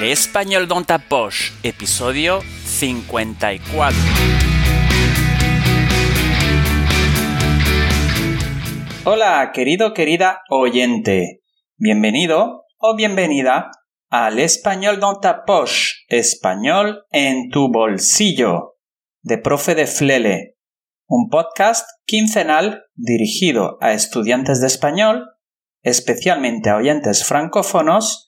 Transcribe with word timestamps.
L'Espagnol 0.00 0.68
dans 0.68 0.84
ta 0.84 1.00
episodio 1.64 2.38
54. 2.64 3.96
Hola, 9.04 9.50
querido, 9.52 9.92
querida 9.92 10.42
oyente. 10.50 11.40
Bienvenido 11.76 12.66
o 12.78 12.94
bienvenida 12.94 13.72
al 14.08 14.38
Español 14.38 15.00
dans 15.00 15.18
ta 15.20 15.44
poche, 15.44 16.04
español 16.06 17.02
en 17.10 17.50
tu 17.50 17.68
bolsillo, 17.68 18.76
de 19.22 19.38
Profe 19.38 19.74
de 19.74 19.88
Flele, 19.88 20.54
un 21.08 21.28
podcast 21.28 21.88
quincenal 22.06 22.84
dirigido 22.94 23.78
a 23.80 23.94
estudiantes 23.94 24.60
de 24.60 24.68
español, 24.68 25.24
especialmente 25.82 26.70
a 26.70 26.76
oyentes 26.76 27.24
francófonos, 27.24 28.27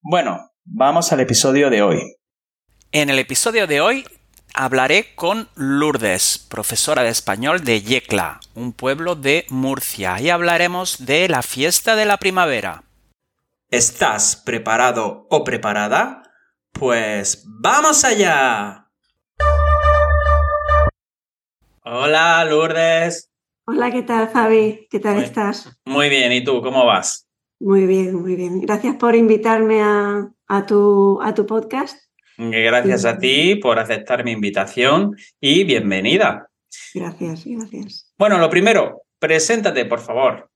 Bueno, 0.01 0.53
vamos 0.65 1.13
al 1.13 1.21
episodio 1.21 1.69
de 1.71 1.83
hoy. 1.83 2.17
En 2.93 3.11
el 3.11 3.19
episodio 3.19 3.67
de 3.67 3.83
hoy 3.83 4.07
hablaré 4.55 5.15
con 5.15 5.51
Lourdes, 5.55 6.39
profesora 6.39 7.03
de 7.03 7.11
español 7.11 7.65
de 7.65 7.83
Yecla, 7.83 8.41
un 8.55 8.73
pueblo 8.73 9.15
de 9.15 9.45
Murcia, 9.51 10.19
y 10.21 10.31
hablaremos 10.31 11.05
de 11.05 11.29
la 11.29 11.43
fiesta 11.43 11.97
de 11.97 12.07
la 12.07 12.17
primavera. 12.17 12.85
¿Estás 13.71 14.37
preparado 14.37 15.27
o 15.29 15.45
preparada? 15.45 16.23
Pues 16.73 17.45
vamos 17.61 18.05
allá. 18.05 18.78
Hola, 21.91 22.45
Lourdes. 22.45 23.31
Hola, 23.67 23.91
¿qué 23.91 24.03
tal, 24.03 24.29
Fabi? 24.29 24.87
¿Qué 24.91 25.01
tal 25.01 25.15
Muy- 25.17 25.25
estás? 25.25 25.75
Muy 25.87 26.11
bien, 26.11 26.33
¿y 26.33 26.45
tú 26.45 26.61
cómo 26.61 26.85
vas? 26.85 27.27
Muy 27.61 27.87
bien, 27.87 28.15
muy 28.15 28.37
bien. 28.37 28.61
Gracias 28.61 28.97
por 28.97 29.17
invitarme 29.17 29.81
a, 29.83 30.29
a 30.49 30.67
tu, 30.67 31.19
a 31.23 31.33
tu 31.33 31.47
podcast. 31.47 31.97
Gracias 32.37 33.07
a 33.07 33.17
ti 33.19 33.55
por 33.57 33.79
aceptar 33.79 34.23
mi 34.23 34.33
invitación 34.33 35.17
y 35.41 35.65
bienvenida. 35.65 36.51
Gracias, 36.95 37.47
gracias. 37.47 38.13
Bueno, 38.19 38.37
lo 38.37 38.51
primero, 38.51 39.05
preséntate, 39.19 39.87
por 39.87 40.01
favor. 40.01 40.51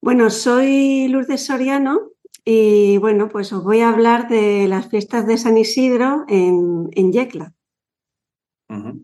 Bueno, 0.00 0.30
soy 0.30 1.08
Lourdes 1.08 1.44
Soriano 1.44 2.12
y 2.42 2.96
bueno, 2.96 3.28
pues 3.28 3.52
os 3.52 3.62
voy 3.62 3.80
a 3.80 3.90
hablar 3.90 4.28
de 4.28 4.66
las 4.66 4.88
fiestas 4.88 5.26
de 5.26 5.36
San 5.36 5.58
Isidro 5.58 6.24
en, 6.26 6.88
en 6.92 7.12
Yecla. 7.12 7.52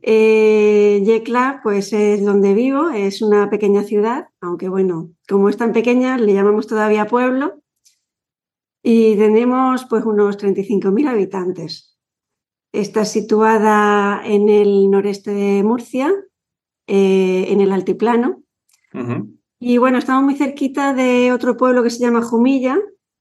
Eh, 0.03 1.03
Yecla, 1.05 1.61
pues 1.63 1.93
es 1.93 2.25
donde 2.25 2.53
vivo, 2.53 2.91
es 2.91 3.23
una 3.23 3.49
pequeña 3.49 3.83
ciudad, 3.83 4.29
aunque 4.41 4.69
bueno, 4.69 5.11
como 5.27 5.49
es 5.49 5.57
tan 5.57 5.73
pequeña, 5.73 6.19
le 6.19 6.35
llamamos 6.35 6.67
todavía 6.67 7.07
pueblo 7.07 7.63
y 8.83 9.17
tenemos 9.17 9.87
pues 9.87 10.05
unos 10.05 10.39
35.000 10.39 11.09
habitantes. 11.09 11.99
Está 12.73 13.05
situada 13.05 14.21
en 14.25 14.49
el 14.49 14.91
noreste 14.91 15.31
de 15.31 15.63
Murcia, 15.63 16.13
eh, 16.87 17.47
en 17.49 17.61
el 17.61 17.73
altiplano, 17.73 18.43
y 19.59 19.79
bueno, 19.79 19.99
estamos 19.99 20.25
muy 20.25 20.37
cerquita 20.37 20.95
de 20.95 21.33
otro 21.33 21.57
pueblo 21.57 21.83
que 21.83 21.91
se 21.91 21.99
llama 21.99 22.23
Jumilla, 22.23 22.79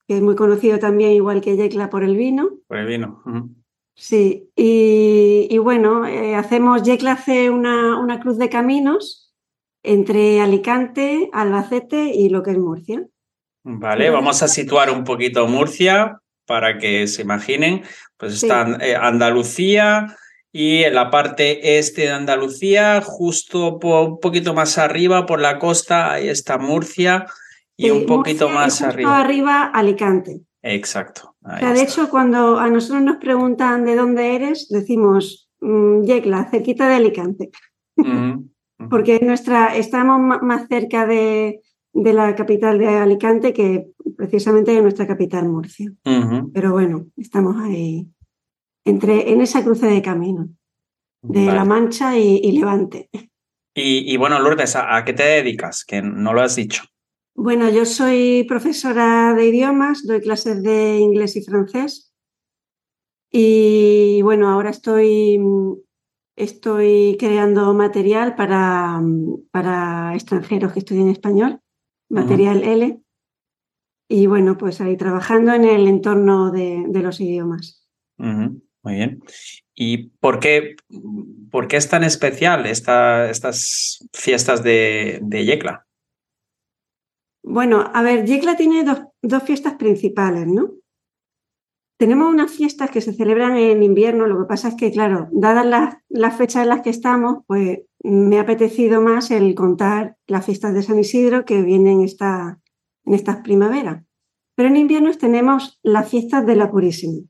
que 0.08 0.18
es 0.18 0.22
muy 0.22 0.36
conocido 0.36 0.78
también, 0.78 1.12
igual 1.12 1.42
que 1.42 1.56
Yecla, 1.56 1.90
por 1.90 2.04
el 2.04 2.18
vino. 2.18 2.50
Por 2.68 2.78
el 2.78 2.88
vino. 2.88 3.24
Sí, 3.96 4.50
y, 4.56 5.48
y 5.50 5.58
bueno, 5.60 6.06
eh, 6.06 6.36
hacemos, 6.36 6.84
Yecla 6.84 7.14
hace 7.14 7.50
una, 7.50 8.00
una 8.00 8.20
cruz 8.20 8.38
de 8.38 8.50
caminos 8.50 9.34
entre 9.84 10.42
Alicante, 10.42 11.30
Albacete 11.34 12.06
y 12.14 12.30
lo 12.30 12.42
que 12.42 12.52
es 12.52 12.58
Murcia. 12.58 13.06
Vale, 13.64 14.10
vamos 14.10 14.42
a 14.44 14.48
situar 14.48 14.90
un 14.90 15.04
poquito 15.04 15.48
Murcia 15.48 16.20
para 16.46 16.78
que 16.78 17.08
se 17.08 17.22
imaginen. 17.22 17.84
Pues 18.18 18.40
Sí. 18.40 18.46
está 18.48 18.78
eh, 18.82 18.96
Andalucía 18.96 20.18
y 20.52 20.84
en 20.84 20.96
la 20.96 21.10
parte 21.10 21.78
este 21.78 22.04
de 22.04 22.12
Andalucía, 22.12 23.02
justo 23.02 23.76
un 23.82 24.20
poquito 24.20 24.54
más 24.54 24.78
arriba 24.78 25.26
por 25.26 25.40
la 25.40 25.60
costa, 25.60 26.14
ahí 26.14 26.28
está 26.30 26.58
Murcia 26.58 27.26
y 27.78 27.86
Sí, 27.86 27.92
un 27.92 28.06
poquito 28.06 28.50
Murcia 28.50 28.52
y 28.52 28.54
más 28.54 28.74
justo 28.74 28.86
arriba. 28.88 29.20
arriba 29.20 29.64
Alicante. 29.66 30.42
Exacto. 30.62 31.33
O 31.46 31.50
ahí 31.50 31.60
sea, 31.60 31.74
de 31.74 31.82
hecho, 31.82 32.10
cuando 32.10 32.58
a 32.60 32.70
nosotros 32.70 33.04
nos 33.04 33.18
preguntan 33.18 33.86
de 33.86 33.96
dónde 33.96 34.36
eres, 34.36 34.70
decimos 34.70 35.50
mm, 35.62 36.04
Yecla, 36.04 36.46
cerquita 36.50 36.88
de 36.88 36.96
Alicante, 36.96 37.52
porque 38.90 39.20
nuestra, 39.22 39.76
estamos 39.76 40.42
más 40.42 40.68
cerca 40.68 41.06
de, 41.06 41.62
de 41.94 42.14
la 42.14 42.36
capital 42.36 42.78
de 42.80 42.88
Alicante 42.88 43.54
que 43.54 43.88
precisamente 44.16 44.72
de 44.72 44.82
nuestra 44.82 45.08
capital, 45.08 45.50
Murcia. 45.50 45.92
Pero 46.54 46.72
bueno, 46.72 47.08
estamos 47.18 47.58
ahí 47.58 48.08
entre, 48.86 49.32
en 49.32 49.42
esa 49.42 49.64
cruce 49.64 49.88
de 49.88 50.02
camino, 50.02 50.50
de 51.22 51.46
vale. 51.46 51.58
La 51.58 51.66
Mancha 51.66 52.18
y, 52.18 52.40
y 52.44 52.52
Levante. 52.54 53.10
Y, 53.76 54.14
y 54.14 54.18
bueno, 54.18 54.40
Lourdes, 54.40 54.76
¿a, 54.76 54.96
a 54.96 55.04
qué 55.04 55.14
te 55.14 55.24
dedicas? 55.24 55.84
Que 55.84 56.02
no 56.02 56.34
lo 56.34 56.42
has 56.42 56.56
dicho. 56.56 56.84
Bueno, 57.36 57.70
yo 57.70 57.86
soy 57.86 58.46
profesora 58.48 59.34
de 59.34 59.48
idiomas, 59.48 60.06
doy 60.06 60.22
clases 60.22 60.62
de 60.62 61.00
inglés 61.00 61.36
y 61.36 61.44
francés. 61.44 62.14
Y 63.32 64.22
bueno, 64.22 64.50
ahora 64.50 64.70
estoy, 64.70 65.40
estoy 66.36 67.18
creando 67.20 67.74
material 67.74 68.36
para, 68.36 69.02
para 69.50 70.14
extranjeros 70.14 70.74
que 70.74 70.80
estudian 70.80 71.10
español, 71.10 71.60
material 72.10 72.64
L. 72.64 73.00
Y 74.08 74.28
bueno, 74.28 74.56
pues 74.56 74.80
ahí 74.82 74.96
trabajando 74.96 75.54
en 75.54 75.66
el 75.66 75.88
entorno 75.88 76.52
de, 76.52 76.86
de 76.88 77.00
los 77.02 77.20
idiomas. 77.20 77.88
Muy 78.18 78.94
bien. 78.94 79.24
¿Y 79.74 80.10
por 80.20 80.40
qué, 80.40 80.76
por 81.50 81.68
qué 81.68 81.78
es 81.78 81.90
tan 81.90 82.04
especial 82.04 82.68
esta, 82.68 83.30
estas 83.32 84.08
fiestas 84.14 84.62
de, 84.62 85.20
de 85.24 85.46
Yecla? 85.46 85.88
Bueno, 87.44 87.92
a 87.94 88.02
ver, 88.02 88.26
Yecla 88.26 88.56
tiene 88.56 88.84
dos, 88.84 89.04
dos 89.22 89.44
fiestas 89.44 89.76
principales, 89.76 90.48
¿no? 90.48 90.72
Tenemos 91.98 92.34
unas 92.34 92.52
fiestas 92.52 92.90
que 92.90 93.02
se 93.02 93.14
celebran 93.14 93.56
en 93.58 93.84
invierno, 93.84 94.28
lo 94.28 94.40
que 94.40 94.48
pasa 94.48 94.70
es 94.70 94.76
que, 94.76 94.92
claro, 94.92 95.30
dadas 95.32 95.66
las, 96.10 96.38
fechas 96.38 96.64
en 96.64 96.70
las 96.70 96.82
que 96.82 96.90
estamos, 96.90 97.44
pues 97.48 97.80
me 98.04 98.40
ha 98.40 98.42
apetecido 98.42 99.00
más 99.02 99.32
el 99.32 99.56
contar 99.56 100.18
las 100.28 100.46
fiestas 100.46 100.74
de 100.74 100.84
San 100.84 101.00
Isidro 101.00 101.46
que 101.46 101.62
vienen 101.62 102.02
esta, 102.02 102.60
en 103.06 103.14
estas 103.14 103.38
primaveras. 103.38 104.04
Pero 104.56 104.70
en 104.70 104.78
invierno 104.78 105.12
tenemos 105.14 105.80
las 105.84 106.10
fiestas 106.10 106.46
de 106.46 106.56
la 106.56 106.72
Purísima. 106.72 107.22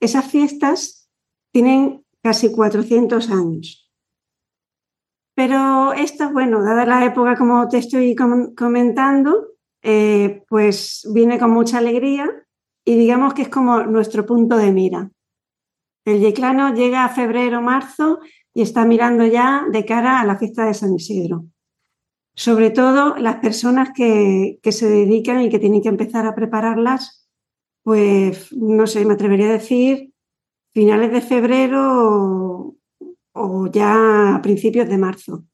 Esas 0.00 0.26
fiestas 0.26 1.10
tienen 1.52 2.04
casi 2.22 2.50
400 2.50 3.30
años. 3.30 3.85
Pero 5.36 5.92
estas, 5.92 6.32
bueno, 6.32 6.64
dada 6.64 6.86
la 6.86 7.04
época 7.04 7.36
como 7.36 7.68
te 7.68 7.78
estoy 7.78 8.14
com- 8.16 8.54
comentando, 8.54 9.48
eh, 9.82 10.42
pues 10.48 11.06
viene 11.12 11.38
con 11.38 11.50
mucha 11.50 11.78
alegría 11.78 12.26
y 12.86 12.96
digamos 12.96 13.34
que 13.34 13.42
es 13.42 13.48
como 13.50 13.82
nuestro 13.82 14.24
punto 14.24 14.56
de 14.56 14.72
mira. 14.72 15.10
El 16.06 16.20
yeclano 16.20 16.72
llega 16.74 17.04
a 17.04 17.10
febrero, 17.10 17.60
marzo 17.60 18.20
y 18.54 18.62
está 18.62 18.86
mirando 18.86 19.26
ya 19.26 19.64
de 19.70 19.84
cara 19.84 20.20
a 20.20 20.24
la 20.24 20.38
fiesta 20.38 20.64
de 20.64 20.74
San 20.74 20.94
Isidro. 20.94 21.44
Sobre 22.34 22.70
todo 22.70 23.16
las 23.16 23.36
personas 23.36 23.90
que, 23.94 24.58
que 24.62 24.72
se 24.72 24.88
dedican 24.88 25.42
y 25.42 25.50
que 25.50 25.58
tienen 25.58 25.82
que 25.82 25.88
empezar 25.90 26.26
a 26.26 26.34
prepararlas, 26.34 27.28
pues 27.82 28.52
no 28.54 28.86
sé, 28.86 29.04
me 29.04 29.14
atrevería 29.14 29.48
a 29.48 29.52
decir 29.52 30.12
finales 30.72 31.12
de 31.12 31.22
febrero 31.22 32.75
o, 33.36 33.70
ya 33.70 34.36
a 34.36 34.42
principios 34.42 34.88
de 34.88 34.98
marzo. 34.98 35.44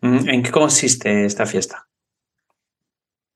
Ujú, 0.00 0.28
¿En 0.28 0.42
qué 0.42 0.50
consiste 0.50 1.24
esta 1.24 1.46
fiesta? 1.46 1.88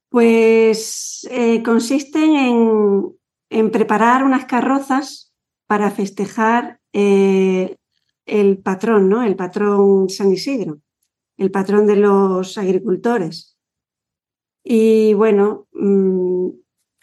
Pues 0.08 1.26
eh, 1.30 1.62
consisten 1.62 2.36
en, 2.36 3.16
en 3.50 3.70
preparar 3.70 4.24
unas 4.24 4.46
carrozas 4.46 5.34
para 5.66 5.90
festejar 5.90 6.80
eh, 6.92 7.76
el 8.24 8.58
patrón, 8.58 9.08
¿no? 9.08 9.22
El 9.22 9.36
patrón 9.36 10.08
San 10.08 10.32
Isidro, 10.32 10.80
el 11.36 11.50
patrón 11.50 11.86
de 11.86 11.96
los 11.96 12.58
agricultores. 12.58 13.56
Y 14.64 15.14
bueno, 15.14 15.68
mm, 15.72 16.48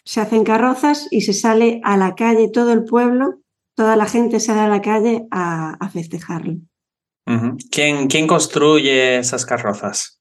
se 0.04 0.20
hacen 0.20 0.44
carrozas 0.44 1.08
y 1.10 1.22
se 1.22 1.32
sale 1.32 1.80
a 1.82 1.96
la 1.96 2.14
calle, 2.14 2.50
todo 2.50 2.72
el 2.72 2.84
pueblo, 2.84 3.40
toda 3.74 3.96
la 3.96 4.06
gente 4.06 4.38
sale 4.38 4.60
a 4.60 4.68
la 4.68 4.82
calle 4.82 5.26
a, 5.30 5.88
festejarlo. 5.90 6.56
¿Quién, 7.70 8.08
¿Quién, 8.08 8.26
construye 8.26 9.18
esas 9.18 9.46
carrozas? 9.46 10.20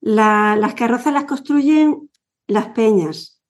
las 0.00 0.74
carrozas 0.74 1.12
las 1.12 1.24
construyen 1.24 2.10
las 2.46 2.68
peñas. 2.68 3.42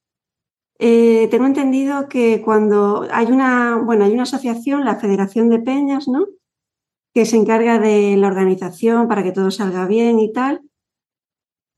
Eh, 0.79 1.27
tengo 1.29 1.45
entendido 1.45 2.07
que 2.07 2.41
cuando 2.43 3.07
hay 3.11 3.27
una, 3.27 3.77
bueno, 3.77 4.05
hay 4.05 4.11
una 4.13 4.23
asociación, 4.23 4.85
la 4.85 4.95
Federación 4.95 5.49
de 5.49 5.59
Peñas, 5.59 6.07
¿no? 6.07 6.27
Que 7.13 7.25
se 7.25 7.35
encarga 7.35 7.79
de 7.79 8.15
la 8.17 8.27
organización 8.27 9.07
para 9.07 9.23
que 9.23 9.31
todo 9.31 9.51
salga 9.51 9.87
bien 9.87 10.19
y 10.19 10.31
tal. 10.31 10.61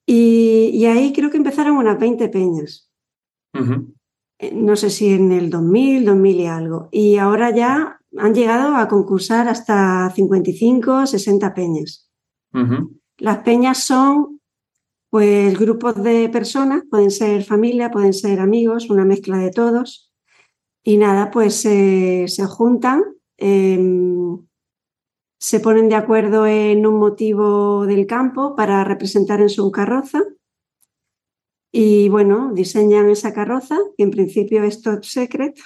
Y, 0.05 0.85
ahí 0.85 1.13
creo 1.13 1.29
que 1.29 1.37
empezaron 1.37 1.77
unas 1.77 1.99
20 1.99 2.29
peñas. 2.29 2.89
Eh, 4.39 4.51
no 4.53 4.75
sé 4.75 4.89
si 4.89 5.13
en 5.13 5.31
el 5.31 5.49
2000, 5.49 6.05
2000 6.05 6.39
y 6.39 6.45
algo. 6.47 6.89
Y 6.91 7.17
ahora 7.17 7.51
ya 7.51 7.98
han 8.17 8.33
llegado 8.33 8.75
a 8.75 8.87
concursar 8.87 9.47
hasta 9.47 10.11
55, 10.15 11.07
60 11.07 11.53
peñas. 11.53 12.09
Las 13.17 13.39
peñas 13.39 13.83
son 13.83 14.39
pues 15.09 15.57
grupos 15.57 16.01
de 16.03 16.29
personas, 16.29 16.83
pueden 16.89 17.11
ser 17.11 17.43
familia, 17.43 17.89
pueden 17.91 18.13
ser 18.13 18.39
amigos, 18.39 18.89
una 18.89 19.05
mezcla 19.05 19.37
de 19.37 19.51
todos. 19.51 20.11
Y 20.83 20.97
nada, 20.97 21.31
pues 21.31 21.55
se 21.55 22.45
juntan. 22.47 23.03
Em, 23.37 24.39
se 25.39 25.59
ponen 25.59 25.89
de 25.89 25.95
acuerdo 25.95 26.45
en 26.45 26.85
un 26.85 26.99
motivo 26.99 27.85
del 27.85 28.05
campo 28.05 28.55
para 28.55 28.83
representar 28.83 29.41
en 29.41 29.49
su 29.49 29.71
carroza 29.71 30.21
y 31.71 32.09
bueno, 32.09 32.51
diseñan 32.53 33.09
esa 33.09 33.33
carroza, 33.33 33.77
que 33.95 34.03
en 34.03 34.11
principio 34.11 34.63
es 34.63 34.81
top 34.81 35.03
secret, 35.03 35.57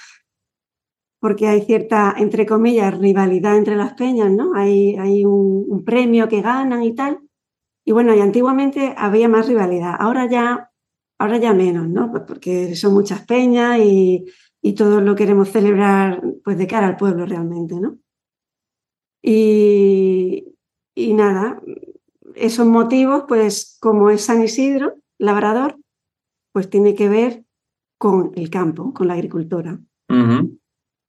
porque 1.24 1.46
hay 1.46 1.62
cierta, 1.62 2.14
entre 2.18 2.44
comillas, 2.44 2.98
rivalidad 2.98 3.56
entre 3.56 3.76
las 3.76 3.94
peñas, 3.94 4.30
¿no? 4.30 4.54
Hay, 4.54 4.94
hay 4.96 5.24
un, 5.24 5.82
premio 5.82 6.28
que 6.28 6.42
ganan 6.42 6.82
y 6.82 6.94
tal. 6.94 7.18
Y 7.82 7.92
bueno, 7.92 8.14
y 8.14 8.20
antiguamente 8.20 8.92
había 8.94 9.26
más 9.26 9.48
rivalidad, 9.48 9.94
ahora 9.98 10.28
ya, 10.28 10.70
ahora 11.18 11.38
ya 11.38 11.54
menos, 11.54 11.88
¿no? 11.88 12.10
Pues 12.10 12.24
porque 12.28 12.76
son 12.76 12.92
muchas 12.92 13.24
peñas 13.24 13.78
y, 13.78 14.26
y 14.60 14.74
todos 14.74 15.02
lo 15.02 15.14
queremos 15.14 15.48
celebrar 15.48 16.22
pues 16.44 16.58
de 16.58 16.66
cara 16.66 16.88
al 16.88 16.98
pueblo 16.98 17.24
realmente, 17.24 17.80
¿no? 17.80 17.96
Y, 19.22 20.44
nada, 20.94 21.58
esos 22.34 22.66
motivos, 22.66 23.24
pues 23.26 23.78
como 23.80 24.10
es 24.10 24.20
San 24.20 24.42
Isidro, 24.42 24.96
labrador, 25.16 25.78
pues 26.52 26.68
tiene 26.68 26.94
que 26.94 27.08
ver 27.08 27.46
con 27.96 28.32
el 28.34 28.50
campo, 28.50 28.92
con 28.92 29.08
la 29.08 29.14
agricultura. 29.14 29.80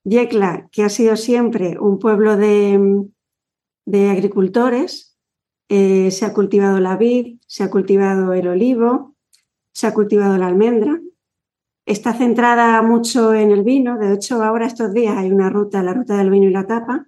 Yecla, 0.06 0.68
que 0.70 0.84
ha 0.84 0.88
sido 0.88 1.16
siempre 1.16 1.78
un 1.80 1.98
pueblo 1.98 2.36
de, 2.36 3.10
agricultores, 4.10 5.18
eh, 5.68 6.10
se 6.12 6.24
ha 6.24 6.32
cultivado 6.32 6.78
la 6.78 6.96
vid, 6.96 7.40
se 7.46 7.64
ha 7.64 7.70
cultivado 7.70 8.32
el 8.32 8.46
olivo, 8.46 9.16
se 9.72 9.88
ha 9.88 9.94
cultivado 9.94 10.38
la 10.38 10.46
almendra. 10.46 11.00
Está 11.86 12.14
centrada 12.14 12.80
mucho 12.82 13.34
en 13.34 13.50
el 13.50 13.64
vino, 13.64 13.98
de 13.98 14.14
hecho 14.14 14.42
ahora 14.42 14.66
estos 14.66 14.92
días 14.92 15.16
hay 15.16 15.32
una 15.32 15.50
ruta, 15.50 15.82
la 15.82 15.94
ruta 15.94 16.16
del 16.16 16.30
vino 16.30 16.46
y 16.46 16.52
la 16.52 16.66
tapa, 16.66 17.06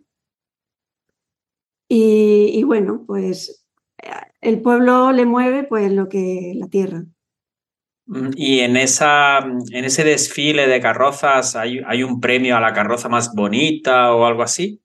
y, 1.88 2.62
bueno, 2.64 3.04
pues 3.06 3.66
el 4.40 4.60
pueblo 4.60 5.12
le 5.12 5.24
mueve 5.24 5.64
pues 5.64 5.90
lo 5.90 6.08
que 6.08 6.52
la 6.56 6.68
tierra. 6.68 7.06
Mm, 8.08 8.30
y 8.36 8.60
en, 8.60 8.76
esa, 8.76 9.38
en 9.38 9.84
ese 9.84 10.02
desfile 10.02 10.66
de 10.66 10.80
carrozas, 10.80 11.54
¿hay, 11.54 11.80
¿hay 11.86 12.02
un 12.02 12.20
premio 12.20 12.56
a 12.56 12.60
la 12.60 12.72
carroza 12.72 13.08
más 13.08 13.34
bonita 13.34 14.14
o 14.14 14.24
algo 14.24 14.42
así? 14.42 14.82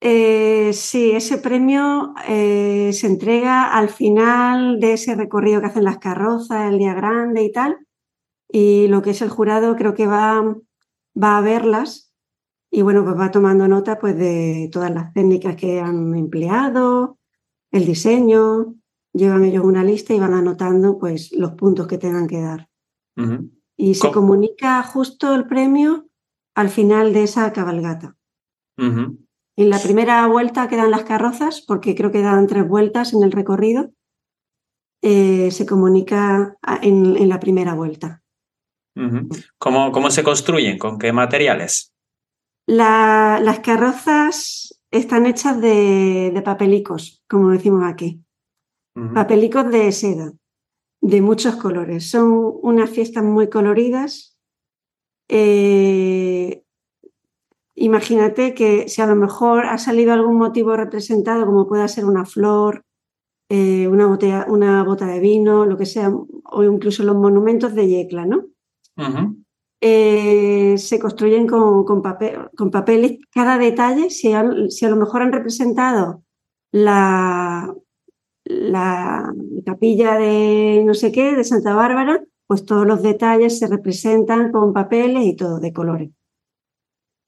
Eh, 0.00 0.72
sí, 0.72 1.10
ese 1.10 1.38
premio 1.38 2.14
eh, 2.26 2.90
se 2.94 3.06
entrega 3.06 3.74
al 3.74 3.90
final 3.90 4.80
de 4.80 4.94
ese 4.94 5.14
recorrido 5.14 5.60
que 5.60 5.66
hacen 5.66 5.84
las 5.84 5.98
carrozas, 5.98 6.70
el 6.70 6.78
día 6.78 6.94
grande 6.94 7.42
y 7.42 7.52
tal. 7.52 7.76
Y 8.48 8.88
lo 8.88 9.02
que 9.02 9.10
es 9.10 9.20
el 9.22 9.28
jurado 9.28 9.76
creo 9.76 9.94
que 9.94 10.06
va, 10.06 10.42
va 11.20 11.38
a 11.38 11.40
verlas 11.40 12.10
y 12.70 12.82
bueno, 12.82 13.04
pues 13.04 13.18
va 13.18 13.30
tomando 13.30 13.66
nota 13.66 13.98
pues 13.98 14.16
de 14.16 14.68
todas 14.72 14.92
las 14.92 15.12
técnicas 15.12 15.56
que 15.56 15.80
han 15.80 16.14
empleado, 16.14 17.18
el 17.72 17.84
diseño, 17.84 18.76
llevan 19.12 19.44
ellos 19.44 19.64
una 19.64 19.84
lista 19.84 20.14
y 20.14 20.20
van 20.20 20.34
anotando 20.34 20.98
pues 20.98 21.32
los 21.32 21.52
puntos 21.52 21.86
que 21.86 21.98
tengan 21.98 22.26
que 22.26 22.40
dar. 22.40 22.68
Y 23.76 23.94
se 23.94 24.10
comunica 24.10 24.82
justo 24.82 25.34
el 25.34 25.46
premio 25.46 26.08
al 26.54 26.70
final 26.70 27.12
de 27.12 27.24
esa 27.24 27.52
cabalgata. 27.52 28.16
En 28.78 29.68
la 29.68 29.78
primera 29.78 30.26
vuelta 30.26 30.68
quedan 30.68 30.90
las 30.90 31.04
carrozas, 31.04 31.60
porque 31.60 31.94
creo 31.94 32.10
que 32.10 32.22
dan 32.22 32.46
tres 32.46 32.66
vueltas 32.66 33.12
en 33.12 33.22
el 33.22 33.32
recorrido. 33.32 33.90
Eh, 35.02 35.50
se 35.50 35.66
comunica 35.66 36.56
en, 36.82 37.28
la 37.28 37.40
primera 37.40 37.74
vuelta. 37.74 38.22
¿Cómo, 39.58 39.92
¿Cómo 39.92 40.10
se 40.10 40.22
construyen? 40.22 40.78
¿Con 40.78 40.98
qué 40.98 41.12
materiales? 41.12 41.92
las 42.66 43.60
carrozas 43.60 44.80
están 44.90 45.26
hechas 45.26 45.60
de, 45.60 46.40
papelicos, 46.44 47.22
como 47.28 47.50
decimos 47.50 47.84
aquí. 47.84 48.22
Papelicos 49.14 49.70
de 49.70 49.92
seda, 49.92 50.32
de 51.00 51.20
muchos 51.22 51.56
colores. 51.56 52.10
Son 52.10 52.58
unas 52.62 52.90
fiestas 52.90 53.24
muy 53.24 53.48
coloridas. 53.48 54.36
Eh, 55.28 56.62
imagínate 57.74 58.54
que 58.54 58.88
si 58.88 59.00
a 59.00 59.06
lo 59.06 59.16
mejor 59.16 59.66
ha 59.66 59.78
salido 59.78 60.12
algún 60.12 60.36
motivo 60.36 60.76
representado, 60.76 61.46
como 61.46 61.66
pueda 61.66 61.88
ser 61.88 62.04
una 62.04 62.24
flor, 62.24 62.84
eh, 63.48 63.88
una, 63.88 64.06
una 64.48 64.84
bota 64.84 65.06
de 65.06 65.18
vino, 65.20 65.66
lo 65.66 65.76
que 65.76 65.86
sea, 65.86 66.10
o 66.10 66.62
incluso 66.62 67.02
los 67.02 67.16
monumentos 67.16 67.74
de 67.74 67.88
Yecla, 67.88 68.26
¿no? 68.26 68.46
Eh, 69.82 70.76
se 70.76 70.98
construyen 70.98 71.46
con, 71.46 72.02
papel, 72.02 72.50
con, 72.56 72.70
papeles. 72.70 73.18
Cada 73.32 73.56
detalle, 73.56 74.10
si 74.10 74.32
a, 74.34 74.42
lo 74.42 74.96
mejor 74.96 75.22
han 75.22 75.32
representado 75.32 76.22
la, 76.70 77.74
la 78.50 79.32
capilla 79.64 80.16
de 80.16 80.82
no 80.84 80.94
sé 80.94 81.12
qué, 81.12 81.34
de 81.36 81.44
Santa 81.44 81.74
Bárbara, 81.74 82.22
pues 82.46 82.64
todos 82.64 82.86
los 82.86 83.02
detalles 83.02 83.58
se 83.58 83.66
representan 83.66 84.50
con 84.52 84.72
papeles 84.72 85.24
y 85.24 85.36
todo 85.36 85.60
de 85.60 85.72
colores. 85.72 86.10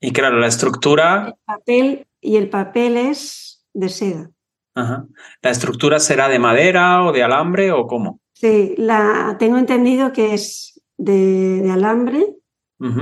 Y 0.01 0.13
claro, 0.13 0.39
la 0.39 0.49
estructura... 0.49 1.29
El 1.29 1.35
papel 1.45 2.07
y 2.21 2.37
el 2.37 2.49
papel 2.49 2.97
es 2.97 3.65
de 3.73 3.89
seda. 3.89 4.31
¿La 4.75 5.51
estructura 5.51 6.01
será 6.01 6.29
de 6.29 6.39
madera 6.39 7.05
o 7.05 7.13
de 7.13 7.23
alambre 7.23 7.73
o 7.73 7.87
cómo? 7.87 8.21
Sí, 8.33 8.75
la, 8.79 9.37
tengo 9.39 9.59
entendido 9.59 10.13
que 10.13 10.35
es 10.35 10.83
de, 10.97 11.61
de 11.63 11.71
alambre 11.71 12.27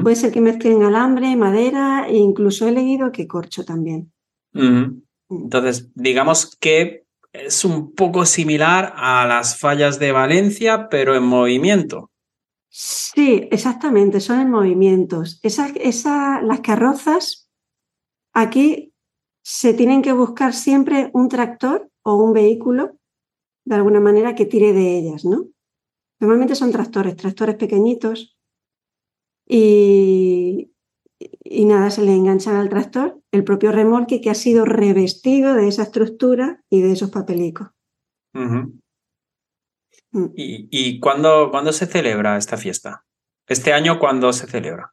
Puede 0.02 0.16
ser 0.16 0.30
que 0.30 0.42
mezclen 0.42 0.82
alambre, 0.82 1.34
madera 1.36 2.06
e 2.06 2.16
incluso 2.18 2.68
he 2.68 2.72
leído 2.72 3.12
que 3.12 3.26
corcho 3.26 3.64
también. 3.64 4.12
Mm. 4.52 5.00
Entonces, 5.30 5.90
digamos 5.94 6.54
que 6.56 7.00
es 7.32 7.64
un 7.64 7.94
poco 7.94 8.26
similar 8.26 8.92
a 8.96 9.26
las 9.26 9.58
fallas 9.58 9.99
de 9.99 10.12
Valencia, 10.12 10.88
pero 10.88 11.14
en 11.14 11.22
movimiento. 11.22 12.10
Sí, 12.68 13.49
exactamente, 13.50 14.20
son 14.20 14.40
en 14.40 14.50
movimientos. 14.50 15.40
las 15.42 16.60
carrozas, 16.60 17.50
aquí 18.32 18.92
se 19.42 19.75
tienen 19.75 20.02
que 20.02 20.12
buscar 20.12 20.52
siempre 20.52 21.10
un 21.12 21.28
tractor 21.28 21.90
o 22.02 22.14
un 22.14 22.32
vehículo, 22.32 22.96
de 23.64 23.75
alguna 23.75 24.00
manera, 24.00 24.34
que 24.34 24.46
tire 24.46 24.72
de 24.72 24.99
ellas, 24.99 25.25
¿no? 25.25 25.46
Normalmente 26.20 26.54
son 26.54 26.70
tractores, 26.70 27.16
tractores 27.16 27.56
pequeñitos, 27.56 28.37
y, 29.52 30.70
nada, 31.50 31.90
se 31.90 32.02
le 32.02 32.14
enganchan 32.14 32.57
al 32.57 32.69
tractor 32.69 33.21
el 33.33 33.45
propio 33.45 33.73
remolque 33.73 34.21
que 34.21 34.30
ha 34.30 34.35
sido 34.35 34.64
revestido 34.64 35.54
de 35.54 35.69
esa 35.69 35.83
estructura 35.83 36.62
y 36.71 36.80
de 36.80 36.92
esos 36.92 37.11
papelicos. 37.11 37.69
Mm. 38.33 38.80
¿Y, 40.35 41.00
cuándo, 41.00 41.50
se 41.73 41.87
celebra 41.87 42.37
esta 42.37 42.57
fiesta? 42.57 43.04
¿Este 43.47 43.73
año 43.73 43.99
cuándo 43.99 44.33
se 44.33 44.47
celebra? 44.47 44.92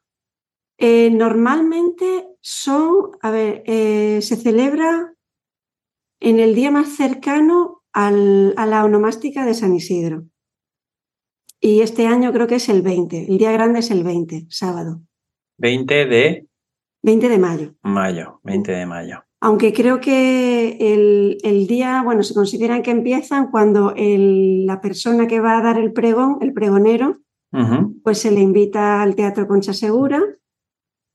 Eh, 0.78 1.10
normalmente 1.10 2.26
son, 2.40 3.10
a 3.20 3.30
ver, 3.30 3.62
eh, 3.66 4.20
se 4.22 4.36
celebra 4.36 5.14
en 6.20 6.40
el 6.40 6.54
día 6.54 6.70
más 6.70 6.96
cercano 6.96 7.82
a 7.92 8.10
la 8.10 8.84
onomástica 8.84 9.44
de 9.44 9.54
San 9.54 9.74
Isidro. 9.74 10.24
Y 11.60 11.80
este 11.80 12.06
año 12.06 12.32
creo 12.32 12.46
que 12.46 12.56
es 12.56 12.68
el 12.68 12.82
20. 12.82 13.26
El 13.28 13.38
día 13.38 13.50
grande 13.50 13.80
es 13.80 13.90
el 13.90 14.04
20, 14.04 14.46
sábado. 14.48 15.00
20 15.58 16.06
de... 16.06 16.47
20 17.02 17.28
de 17.28 17.38
mayo. 17.38 17.74
Mayo, 17.82 18.40
20 18.44 18.72
de 18.72 18.86
mayo. 18.86 19.24
Aunque 19.40 19.72
creo 19.72 20.00
que 20.00 20.76
el, 20.80 21.66
día, 21.68 22.02
bueno, 22.02 22.22
se 22.24 22.34
consideran 22.34 22.82
que 22.82 22.90
empiezan 22.90 23.50
cuando 23.50 23.94
la 23.96 24.80
persona 24.80 25.28
que 25.28 25.38
va 25.38 25.58
a 25.58 25.62
dar 25.62 25.78
el 25.78 25.92
pregón, 25.92 26.38
el 26.40 26.52
pregonero, 26.52 27.18
pues 28.02 28.18
se 28.18 28.32
le 28.32 28.40
invita 28.40 29.00
al 29.00 29.14
Teatro 29.14 29.46
Concha 29.46 29.72
Segura 29.72 30.22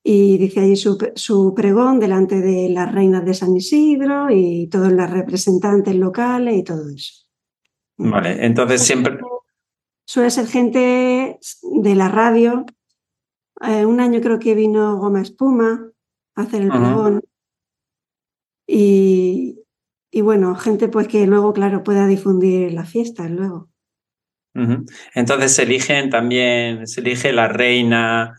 y 0.04 0.38
dice 0.38 0.62
allí 0.62 0.76
su, 0.76 1.54
pregón 1.56 2.00
delante 2.00 2.42
de 2.42 2.70
las 2.70 2.94
reinas 2.94 3.26
de 3.26 3.34
San 3.34 3.56
Isidro 3.56 4.30
y 4.30 4.68
todos 4.68 4.92
los 4.92 5.10
representantes 5.10 5.96
locales 5.96 6.56
y 6.56 6.64
todo 6.64 6.90
eso. 6.90 7.26
Vale, 7.98 8.46
entonces 8.46 8.82
siempre... 8.82 9.20
Suele 10.06 10.30
ser 10.32 10.48
gente 10.48 11.40
de 11.62 11.96
la 11.96 12.10
radio. 12.10 12.66
Eh, 13.62 13.86
un 13.86 14.00
año 14.00 14.22
creo 14.22 14.40
que 14.40 14.56
vino 14.56 14.98
Goma 14.98 15.22
Espuma 15.22 15.90
a 16.36 16.42
hacer 16.42 16.64
el 16.64 16.70
pregón. 16.70 17.22
Y, 18.68 19.60
y, 20.12 20.22
bueno, 20.22 20.56
gente 20.56 20.88
pues 20.88 21.08
que 21.08 21.28
luego, 21.28 21.54
claro, 21.54 21.84
pueda 21.84 22.08
difundir 22.08 22.74
las 22.74 22.90
fiestas 22.90 23.30
luego. 23.30 23.70
Entonces 25.16 25.56
se 25.56 25.64
eligen 25.64 26.10
también, 26.10 26.86
se 26.88 27.02
elige 27.02 27.34
la 27.34 27.48
reina, 27.48 28.38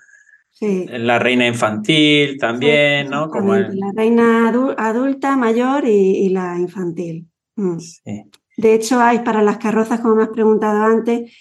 la 0.61 1.19
reina 1.19 1.47
infantil 1.47 2.39
también, 2.39 3.11
¿no? 3.11 3.29
Como 3.29 3.55
La 3.55 3.93
reina 3.95 4.49
adulta, 4.77 5.37
mayor 5.37 5.85
y, 5.87 6.29
la 6.29 6.59
infantil. 6.59 7.29
Mm. 7.57 7.79
De 8.57 8.75
hecho, 8.75 9.01
hay 9.01 9.21
para 9.21 9.43
las 9.43 9.59
carrozas, 9.59 10.01
como 10.01 10.15
me 10.15 10.23
has 10.23 10.29
preguntado 10.29 10.85
antes, 10.85 11.33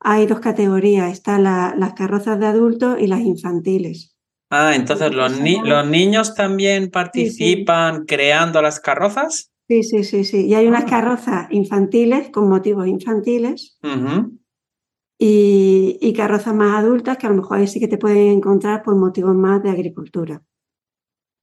hay 0.00 0.26
dos 0.26 0.40
categorías. 0.40 1.12
Están 1.12 1.44
las 1.44 1.92
carrozas 1.94 2.38
de 2.38 2.46
adultos 2.46 2.96
y 3.00 3.06
las 3.06 3.20
infantiles. 3.20 4.16
Ah, 4.50 4.74
entonces 4.74 5.12
los, 5.14 5.32
los 5.64 5.86
niños 5.86 6.34
también 6.34 6.90
participan 6.90 8.06
creando 8.06 8.62
las 8.62 8.80
carrozas. 8.80 9.52
Sí, 9.68 9.82
sí, 9.82 10.02
sí, 10.02 10.24
sí. 10.24 10.46
Y 10.46 10.54
hay 10.54 10.66
unas 10.66 10.84
ah. 10.84 10.88
carrozas 10.88 11.46
infantiles 11.50 12.30
con 12.30 12.48
motivos 12.48 12.86
infantiles 12.86 13.78
y, 15.18 16.12
carrozas 16.16 16.54
más 16.54 16.82
adultas 16.82 17.18
que 17.18 17.26
a 17.26 17.30
lo 17.30 17.36
mejor 17.36 17.58
ahí 17.58 17.66
sí 17.66 17.78
que 17.78 17.88
te 17.88 17.98
pueden 17.98 18.28
encontrar 18.28 18.82
por 18.82 18.96
motivos 18.96 19.34
más 19.34 19.62
de 19.62 19.70
agricultura. 19.70 20.42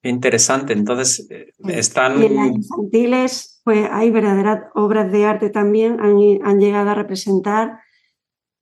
Interesante. 0.03 0.73
Entonces, 0.73 1.27
eh, 1.29 1.51
están... 1.69 2.21
Y 2.21 2.25
en 2.25 2.35
las 2.35 2.47
infantiles, 2.47 3.61
pues 3.63 3.87
hay 3.91 4.09
verdaderas 4.11 4.65
obras 4.73 5.11
de 5.11 5.25
arte 5.25 5.49
también, 5.49 5.99
han, 5.99 6.59
llegado 6.59 6.89
a 6.89 6.95
representar 6.95 7.79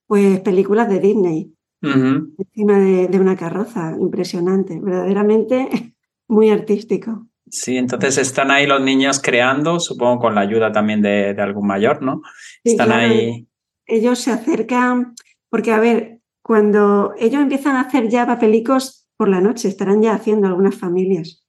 pues 0.06 0.40
películas 0.40 0.88
de 0.88 1.00
Disney 1.00 1.54
encima 1.84 2.78
de, 2.78 3.08
de 3.08 3.20
una 3.20 3.36
carroza. 3.36 3.94
Impresionante, 3.98 4.78
verdaderamente 4.80 5.94
muy 6.28 6.50
artístico. 6.50 7.26
Sí, 7.50 7.76
entonces 7.76 8.18
están 8.18 8.50
ahí 8.50 8.66
los 8.66 8.80
niños 8.80 9.20
creando, 9.22 9.78
supongo 9.78 10.22
con 10.22 10.34
la 10.34 10.40
ayuda 10.40 10.72
también 10.72 11.02
de, 11.02 11.36
algún 11.38 11.66
mayor, 11.66 12.02
¿no? 12.02 12.22
están 12.64 12.90
ahí. 12.90 13.46
Ellos 13.86 14.18
se 14.18 14.32
acercan, 14.32 15.14
porque 15.50 15.70
a 15.70 15.78
ver, 15.78 16.20
cuando 16.42 17.12
ellos 17.18 17.42
empiezan 17.42 17.76
a 17.76 17.82
hacer 17.82 18.08
ya 18.08 18.26
papelicos 18.26 19.06
por 19.16 19.28
la 19.28 19.40
noche, 19.40 19.68
estarán 19.68 20.02
ya 20.02 20.14
haciendo 20.14 20.48
algunas 20.48 20.74
familias. 20.74 21.44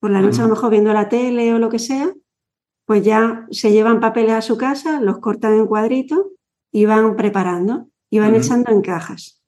Por 0.00 0.10
la 0.10 0.20
noche, 0.20 0.40
a 0.40 0.44
lo 0.44 0.50
mejor 0.50 0.70
viendo 0.70 0.92
la 0.92 1.08
tele 1.08 1.54
o 1.54 1.58
lo 1.58 1.70
que 1.70 1.78
sea, 1.78 2.12
pues 2.84 3.02
ya 3.02 3.46
se 3.50 3.72
llevan 3.72 4.00
papeles 4.00 4.32
a 4.32 4.42
su 4.42 4.58
casa, 4.58 5.00
los 5.00 5.18
cortan 5.18 5.54
en 5.54 5.66
cuadritos 5.66 6.26
y 6.72 6.84
van 6.84 7.16
preparando 7.16 7.88
y 8.10 8.18
van 8.18 8.34
echando 8.34 8.70
en 8.70 8.82
cajas, 8.82 9.42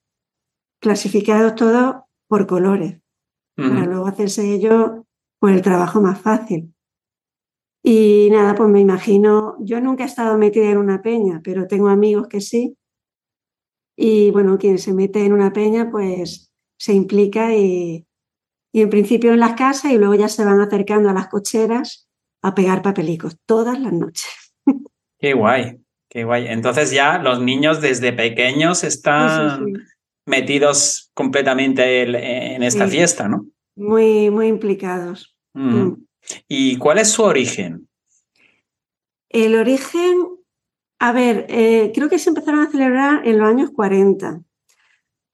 clasificados 0.80 1.54
todos 1.54 1.96
por 2.28 2.46
colores, 2.46 3.00
para 3.56 3.84
luego 3.84 4.06
hacerse 4.06 4.54
ellos 4.54 5.02
pues 5.38 5.54
el 5.54 5.62
trabajo 5.62 6.00
más 6.00 6.20
fácil. 6.20 6.74
Y 7.82 8.28
nada, 8.30 8.54
pues 8.54 8.68
me 8.68 8.80
imagino, 8.80 9.56
yo 9.60 9.80
nunca 9.80 10.04
he 10.04 10.06
estado 10.06 10.36
metida 10.36 10.70
en 10.70 10.78
una 10.78 11.00
peña, 11.00 11.40
pero 11.42 11.66
tengo 11.66 11.88
amigos 11.88 12.28
que 12.28 12.40
sí. 12.40 12.76
Y 13.96 14.30
bueno, 14.30 14.58
quien 14.58 14.78
se 14.78 14.92
mete 14.92 15.24
en 15.24 15.32
una 15.32 15.52
peña, 15.52 15.90
pues 15.90 16.52
se 16.78 16.92
implica 16.92 17.54
y, 17.54 18.06
y 18.72 18.82
en 18.82 18.90
principio 18.90 19.32
en 19.32 19.40
las 19.40 19.54
casas 19.54 19.92
y 19.92 19.98
luego 19.98 20.14
ya 20.14 20.28
se 20.28 20.44
van 20.44 20.60
acercando 20.60 21.08
a 21.08 21.14
las 21.14 21.28
cocheras 21.28 22.08
a 22.42 22.54
pegar 22.54 22.82
papelicos 22.82 23.38
todas 23.46 23.78
las 23.80 23.92
noches. 23.92 24.54
Qué 25.18 25.34
guay, 25.34 25.82
qué 26.10 26.24
guay. 26.24 26.48
Entonces 26.48 26.90
ya 26.90 27.18
los 27.18 27.40
niños 27.40 27.80
desde 27.80 28.12
pequeños 28.12 28.84
están 28.84 29.72
metidos 30.26 31.10
completamente 31.14 32.02
en 32.54 32.62
esta 32.62 32.86
fiesta, 32.86 33.26
¿no? 33.26 33.46
muy, 33.80 34.30
muy 34.30 34.46
implicados. 34.46 35.34
Mm. 35.54 35.92
¿Y 36.46 36.76
cuál 36.76 36.98
es 36.98 37.08
su 37.08 37.22
origen? 37.22 37.88
El 39.30 39.56
origen, 39.56 40.26
a 40.98 41.12
ver, 41.12 41.46
eh, 41.48 41.92
creo 41.94 42.08
que 42.08 42.18
se 42.18 42.28
empezaron 42.28 42.60
a 42.60 42.70
celebrar 42.70 43.26
en 43.26 43.38
los 43.38 43.48
años 43.48 43.70
40, 43.70 44.42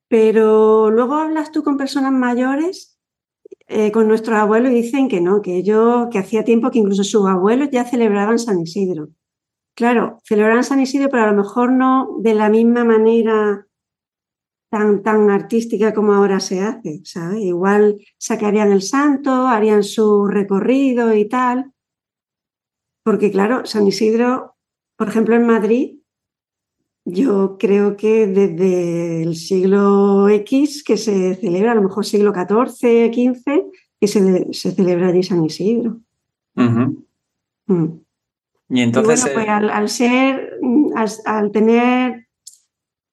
pero 0.08 0.90
luego 0.90 1.14
hablas 1.14 1.50
tú 1.50 1.62
con 1.62 1.76
personas 1.76 2.12
mayores, 2.12 2.98
eh, 3.66 3.90
con 3.90 4.06
nuestros 4.06 4.38
abuelos, 4.38 4.70
y 4.70 4.76
dicen 4.76 5.08
que 5.08 5.20
no, 5.20 5.42
que 5.42 5.62
yo, 5.62 6.08
que 6.12 6.18
hacía 6.18 6.44
tiempo 6.44 6.70
que 6.70 6.78
incluso 6.78 7.02
sus 7.04 7.26
abuelos 7.26 7.70
ya 7.72 7.84
celebraban 7.84 8.38
San 8.38 8.60
Isidro. 8.60 9.08
Claro, 9.76 10.20
celebraban 10.24 10.64
San 10.64 10.80
Isidro, 10.80 11.10
pero 11.10 11.24
a 11.24 11.30
lo 11.30 11.36
mejor 11.36 11.70
no 11.70 12.16
de 12.20 12.32
la 12.32 12.48
misma 12.48 12.82
manera 12.82 13.66
tan, 14.70 15.30
artística 15.30 15.92
como 15.92 16.14
ahora 16.14 16.40
se 16.40 16.60
hace, 16.60 17.02
¿sabes? 17.04 17.42
Igual 17.42 18.00
sacarían 18.16 18.72
el 18.72 18.80
santo, 18.80 19.46
harían 19.46 19.84
su 19.84 20.26
recorrido 20.26 21.14
y 21.14 21.28
tal. 21.28 21.72
Porque 23.04 23.30
claro, 23.30 23.66
San 23.66 23.86
Isidro, 23.86 24.56
por 24.96 25.08
ejemplo, 25.08 25.36
en 25.36 25.46
Madrid, 25.46 25.98
yo 27.04 27.58
creo 27.58 27.98
que 27.98 28.26
desde 28.26 29.24
el 29.24 29.36
siglo 29.36 30.30
X 30.30 30.84
que 30.84 30.96
se 30.96 31.34
celebra, 31.34 31.72
a 31.72 31.74
lo 31.74 31.82
mejor 31.82 32.06
siglo 32.06 32.32
XIV, 32.32 33.12
XV, 33.12 33.62
que 34.00 34.08
se, 34.08 34.52
se 34.54 34.72
celebra 34.72 35.08
allí 35.08 35.22
San 35.22 35.44
Isidro. 35.44 36.00
Mm. 36.54 38.05
Y 38.68 38.80
entonces. 38.80 39.22
bueno, 39.22 39.34
pues 39.34 39.72
al, 39.72 39.88
ser, 39.88 40.58
al, 41.24 41.50
tener 41.52 42.28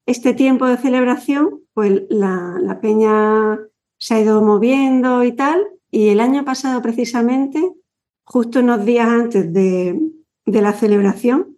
este 0.05 0.33
tiempo 0.33 0.65
de 0.65 0.77
celebración, 0.77 1.61
pues 1.73 2.03
la, 2.09 2.79
peña 2.81 3.59
se 3.97 4.15
ha 4.15 4.19
ido 4.21 4.41
moviendo 4.41 5.23
y 5.23 5.33
tal, 5.33 5.63
y 5.91 6.09
el 6.09 6.19
año 6.19 6.43
pasado 6.43 6.81
precisamente, 6.81 7.61
justo 8.25 8.59
unos 8.59 8.85
días 8.85 9.07
antes 9.07 9.53
de, 9.53 9.99
la 10.45 10.73
celebración, 10.73 11.57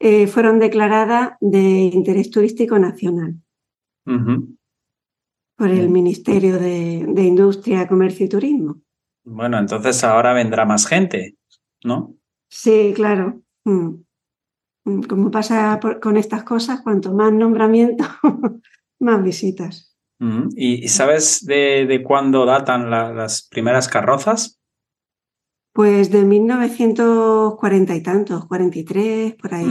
eh, 0.00 0.26
fueron 0.26 0.58
declaradas 0.58 1.32
de 1.40 1.58
interés 1.58 2.30
turístico 2.30 2.78
nacional 2.78 3.36
por 5.58 5.70
el 5.70 5.90
Ministerio 5.90 6.58
de, 6.58 7.22
Industria, 7.22 7.88
Comercio 7.88 8.26
y 8.26 8.28
Turismo. 8.28 8.80
Bueno, 9.24 9.58
entonces 9.58 10.02
ahora 10.04 10.32
vendrá 10.32 10.64
más 10.64 10.86
gente, 10.86 11.36
¿no? 11.84 12.14
Sí, 12.48 12.92
claro. 12.94 13.40
Mm. 13.64 14.02
Mm, 14.88 15.02
como 15.02 15.30
pasa 15.30 15.78
con 16.00 16.16
estas 16.16 16.44
cosas, 16.44 16.80
cuanto 16.80 17.12
más 17.12 17.32
nombramiento, 17.32 18.04
más 19.00 19.22
visitas. 19.22 19.94
¿Y 20.56 20.88
sabes 20.88 21.46
de, 21.46 22.02
cuándo 22.04 22.44
datan 22.44 22.90
las 22.90 23.46
primeras 23.46 23.86
carrozas? 23.86 24.60
Pues 25.72 26.10
de 26.10 26.24
1940 26.24 27.94
y 27.94 28.02
tantos, 28.02 28.46
43, 28.46 29.34
por 29.36 29.54
ahí. 29.54 29.66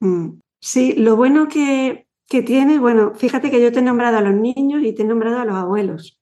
Mm. 0.00 0.40
Sí, 0.60 0.92
lo 0.92 1.16
bueno 1.16 1.48
que, 1.48 2.06
que, 2.28 2.42
tiene, 2.42 2.78
bueno, 2.78 3.14
fíjate 3.14 3.50
que 3.50 3.62
yo 3.62 3.72
te 3.72 3.78
he 3.78 3.82
nombrado 3.82 4.18
a 4.18 4.20
los 4.20 4.34
niños 4.34 4.82
y 4.82 4.92
te 4.92 5.02
he 5.02 5.06
nombrado 5.06 5.38
a 5.38 5.46
los 5.46 5.54
abuelos. 5.54 6.18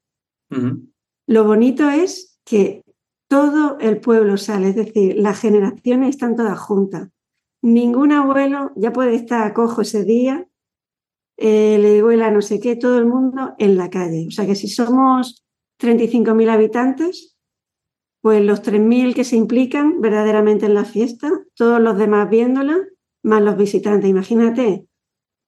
Lo 1.27 1.45
bonito 1.45 1.91
es 1.91 2.39
que 2.45 2.83
todo 3.31 3.79
el 3.79 4.01
pueblo 4.01 4.37
sale, 4.37 4.71
es 4.71 4.77
decir, 4.77 5.17
las 5.17 5.41
generaciones 5.41 6.11
están 6.11 6.35
todas 6.35 6.59
juntas 6.59 7.11
ningún 7.63 8.13
abuelo 8.13 8.73
ya 8.77 8.93
puede 8.93 9.15
estar 9.15 9.53
cojo 9.53 9.83
ese 9.83 10.05
día, 10.05 10.47
eh, 11.37 11.79
le 11.79 12.01
duela 12.01 12.31
no 12.31 12.43
sé 12.43 12.61
qué, 12.61 12.77
todo 12.77 12.99
el 12.99 13.07
mundo 13.07 13.55
en 13.59 13.77
la 13.77 13.91
calle. 13.91 14.27
O 14.29 14.31
sea 14.31 14.47
que 14.47 14.55
si 14.55 14.69
somos 14.69 15.45
35.000 15.81 16.51
habitantes, 16.51 17.37
pues 18.21 18.45
los 18.45 18.63
3.000 18.63 19.15
que 19.15 19.25
se 19.25 19.37
implican 19.37 20.01
verdaderamente 20.01 20.67
en 20.67 20.75
la 20.75 20.85
fiesta, 20.85 21.31
todos 21.55 21.81
los 21.81 21.97
demás 21.97 22.29
viéndola, 22.29 22.77
más 23.23 23.43
los 23.43 23.57
visitantes. 23.57 24.11
Imagínate 24.11 24.87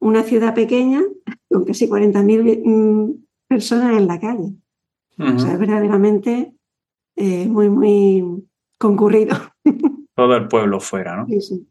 una 0.01 0.23
ciudad 0.23 0.55
pequeña 0.55 1.03
con 1.51 1.65
casi 1.65 1.87
40.000 1.87 2.63
mm, 2.65 3.25
personas 3.49 3.99
en 3.99 4.07
la 4.07 4.19
calle. 4.19 4.55
O 5.19 5.39
sea, 5.39 5.53
es 5.53 5.59
verdaderamente 5.59 6.57
eh, 7.17 7.47
muy, 7.47 7.69
muy 7.69 8.49
concurrido. 8.79 9.37
Todo 10.15 10.37
el 10.37 10.49
pueblo 10.49 10.81
fuera, 10.81 11.17
¿no? 11.17 11.27
Sí, 11.27 11.41
sí. 11.41 11.69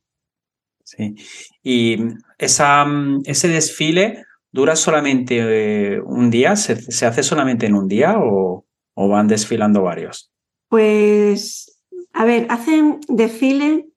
Sí. 0.83 1.15
Y 1.63 1.97
esa, 2.37 2.85
ese 3.25 3.47
desfile 3.47 4.25
dura 4.51 4.75
solamente 4.75 5.37
eh, 5.39 6.01
un 6.01 6.29
día, 6.29 6.55
¿Se, 6.55 7.05
hace 7.05 7.23
solamente 7.23 7.65
en 7.65 7.75
un 7.75 7.87
día 7.87 8.15
o, 8.19 8.65
van 8.95 9.27
desfilando 9.27 9.81
varios? 9.81 10.31
Pues, 10.69 11.81
a 12.13 12.25
ver, 12.25 12.45
hacen 12.49 12.99
desfile, 13.07 13.87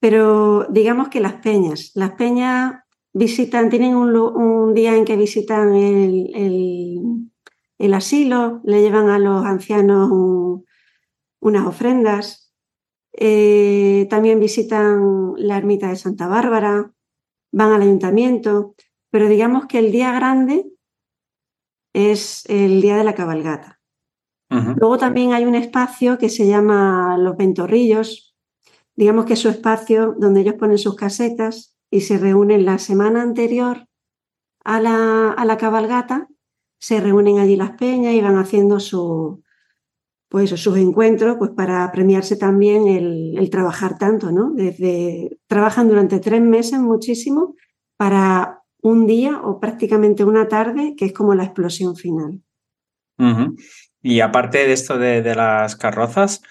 pero 0.00 0.66
digamos 0.70 1.08
que 1.08 1.20
las 1.20 1.34
peñas. 1.34 1.92
Las 1.94 2.12
peñas 2.12 2.74
visitan, 3.12 3.68
tienen 3.68 3.94
un, 3.94 4.74
día 4.74 4.96
en 4.96 5.04
que 5.04 5.16
visitan 5.16 5.74
el, 5.74 7.30
asilo, 7.94 8.60
le 8.64 8.80
llevan 8.80 9.08
a 9.08 9.18
los 9.18 9.44
ancianos 9.44 10.10
unas 11.40 11.66
ofrendas. 11.66 12.52
Eh, 13.12 14.06
también 14.10 14.40
visitan 14.40 15.34
la 15.36 15.56
ermita 15.56 15.88
de 15.88 15.96
Santa 15.96 16.26
Bárbara, 16.26 16.92
van 17.52 17.72
al 17.72 17.82
ayuntamiento, 17.82 18.74
pero 19.10 19.28
digamos 19.28 19.66
que 19.66 19.78
el 19.78 19.92
día 19.92 20.12
grande 20.12 20.66
es 21.92 22.44
el 22.48 22.82
día 22.82 22.96
de 22.96 23.04
la 23.04 23.14
cabalgata. 23.14 23.80
Luego 24.50 24.98
también 24.98 25.32
hay 25.32 25.46
un 25.46 25.56
espacio 25.56 26.16
que 26.16 26.28
se 26.28 26.46
llama 26.46 27.18
Los 27.18 27.36
Ventorrillos, 27.36 28.36
digamos 28.94 29.24
que 29.24 29.32
es 29.32 29.40
su 29.40 29.48
espacio 29.48 30.14
donde 30.16 30.42
ellos 30.42 30.54
ponen 30.54 30.78
sus 30.78 30.94
casetas 30.94 31.76
y 31.90 32.02
se 32.02 32.18
reúnen 32.18 32.64
la 32.64 32.78
semana 32.78 33.22
anterior 33.22 33.88
a 34.64 34.80
la, 34.80 35.32
a 35.32 35.44
la 35.44 35.56
cabalgata, 35.56 36.28
se 36.84 37.00
reúnen 37.00 37.38
allí 37.38 37.56
las 37.56 37.70
peñas 37.78 38.12
y 38.12 38.20
van 38.20 38.36
haciendo 38.36 38.78
su, 38.78 39.42
pues 40.28 40.50
sus 40.50 40.76
encuentros 40.76 41.36
pues 41.38 41.50
para 41.52 41.90
premiarse 41.90 42.36
también 42.36 42.88
el, 42.88 43.38
el, 43.38 43.48
trabajar 43.48 43.96
tanto, 43.96 44.30
¿no? 44.30 44.50
Desde, 44.52 45.38
trabajan 45.46 45.88
durante 45.88 46.20
tres 46.20 46.42
meses 46.42 46.78
muchísimo 46.78 47.54
para 47.96 48.60
un 48.82 49.06
día 49.06 49.40
o 49.42 49.60
prácticamente 49.60 50.24
una 50.24 50.46
tarde, 50.46 50.94
que 50.94 51.06
es 51.06 51.14
como 51.14 51.34
la 51.34 51.44
explosión 51.44 51.96
final. 51.96 52.42
Y 54.02 54.20
aparte 54.20 54.58
de 54.58 54.72
esto 54.74 54.98
de, 54.98 55.22
de, 55.22 55.34
las 55.34 55.76
carrozas, 55.76 56.42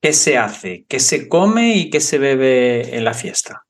¿qué 0.00 0.14
se 0.14 0.38
hace? 0.38 0.86
¿Qué 0.88 0.98
se 0.98 1.28
come 1.28 1.76
y 1.76 1.90
qué 1.90 2.00
se 2.00 2.16
bebe 2.16 2.96
en 2.96 3.04
la 3.04 3.12
fiesta? 3.12 3.66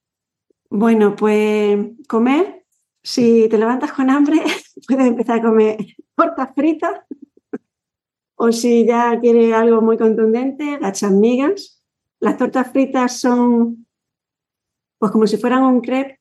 Bueno, 0.70 1.16
pues 1.16 1.76
comer, 2.06 2.63
si 3.04 3.48
te 3.48 3.58
levantas 3.58 3.92
con 3.92 4.10
hambre, 4.10 4.42
puedes 4.88 5.06
empezar 5.06 5.38
a 5.38 5.42
comer 5.42 5.76
tortas 6.16 6.50
fritas. 6.56 7.02
o 8.34 8.50
si 8.50 8.84
ya 8.84 9.20
quieres 9.20 9.52
algo 9.52 9.80
muy 9.80 9.96
contundente, 9.96 10.78
gachas 10.78 11.12
migas. 11.12 11.84
Las 12.18 12.36
tortas 12.36 12.72
fritas 12.72 13.20
son 13.20 13.86
pues 14.98 15.12
como 15.12 15.26
si 15.26 15.36
fueran 15.36 15.62
un 15.62 15.80
crepe 15.80 16.18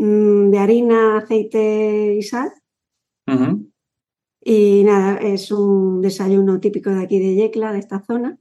Mm, 0.00 0.50
de 0.50 0.58
harina, 0.58 1.18
aceite 1.18 2.14
y 2.14 2.22
sal. 2.22 2.50
Y 4.42 4.82
nada, 4.84 5.18
es 5.18 5.52
un 5.52 6.00
desayuno 6.00 6.58
típico 6.58 6.88
de 6.88 7.02
aquí 7.02 7.18
de 7.18 7.34
Yecla, 7.34 7.72
de 7.72 7.80
esta 7.80 8.00
zona. 8.00 8.38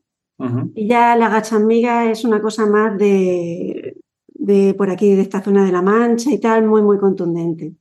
Y 0.74 0.88
ya 0.88 1.18
la 1.18 1.28
gachamiga 1.28 2.10
es 2.10 2.24
una 2.24 2.42
cosa 2.42 2.66
más 2.66 2.98
de, 2.98 3.98
de 4.40 4.74
por 4.74 4.90
aquí, 4.90 5.14
de 5.16 5.22
esta 5.22 5.42
zona 5.42 5.66
de 5.66 5.72
La 5.72 5.82
Mancha 5.82 6.32
y 6.32 6.40
tal, 6.40 6.66
muy, 6.66 6.82
muy 6.82 6.98
contundente. 6.98 7.74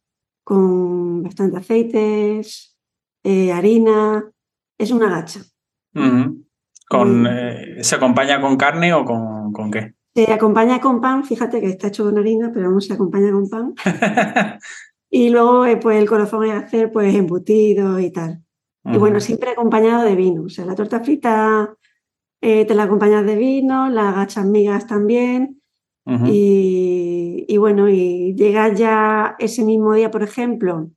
Con 0.42 1.22
bastante 1.22 1.56
aceites, 1.56 2.76
eh, 3.22 3.52
harina. 3.52 4.28
Es 4.76 4.90
una 4.90 5.08
gacha. 5.08 5.40
con, 6.88 7.26
eh, 7.26 7.82
¿Se 7.82 7.94
acompaña 7.94 8.40
con 8.40 8.56
carne 8.56 8.92
o 8.92 9.04
con, 9.04 9.52
con 9.52 9.70
qué? 9.70 9.94
Se 10.14 10.32
acompaña 10.32 10.80
con 10.80 11.00
pan, 11.00 11.24
fíjate 11.24 11.60
que 11.60 11.68
está 11.68 11.88
hecho 11.88 12.04
con 12.04 12.18
harina, 12.18 12.50
pero 12.52 12.68
vamos, 12.68 12.86
se 12.86 12.94
acompaña 12.94 13.30
con 13.30 13.48
pan. 13.48 13.74
y 15.10 15.30
luego, 15.30 15.64
eh, 15.64 15.76
pues 15.76 16.00
el 16.00 16.08
corazón 16.08 16.44
es 16.44 16.54
hacer, 16.54 16.90
pues, 16.90 17.14
embutido 17.14 18.00
y 18.00 18.10
tal. 18.10 18.42
Y 18.84 18.96
bueno, 18.96 19.20
siempre 19.20 19.50
acompañado 19.50 20.02
de 20.02 20.16
vino. 20.16 20.44
O 20.44 20.48
sea, 20.48 20.64
la 20.64 20.74
torta 20.74 21.00
frita 21.00 21.74
te 22.40 22.74
la 22.74 22.84
acompañas 22.84 23.26
de 23.26 23.36
vino, 23.36 23.90
las 23.90 24.14
gachas 24.14 24.46
migas 24.46 24.86
también. 24.86 25.57
Y, 26.26 27.44
y, 27.46 27.56
bueno, 27.58 27.88
y 27.90 28.34
llegas 28.34 28.78
ya 28.78 29.36
ese 29.38 29.62
mismo 29.62 29.92
día, 29.92 30.10
por 30.10 30.22
ejemplo, 30.22 30.90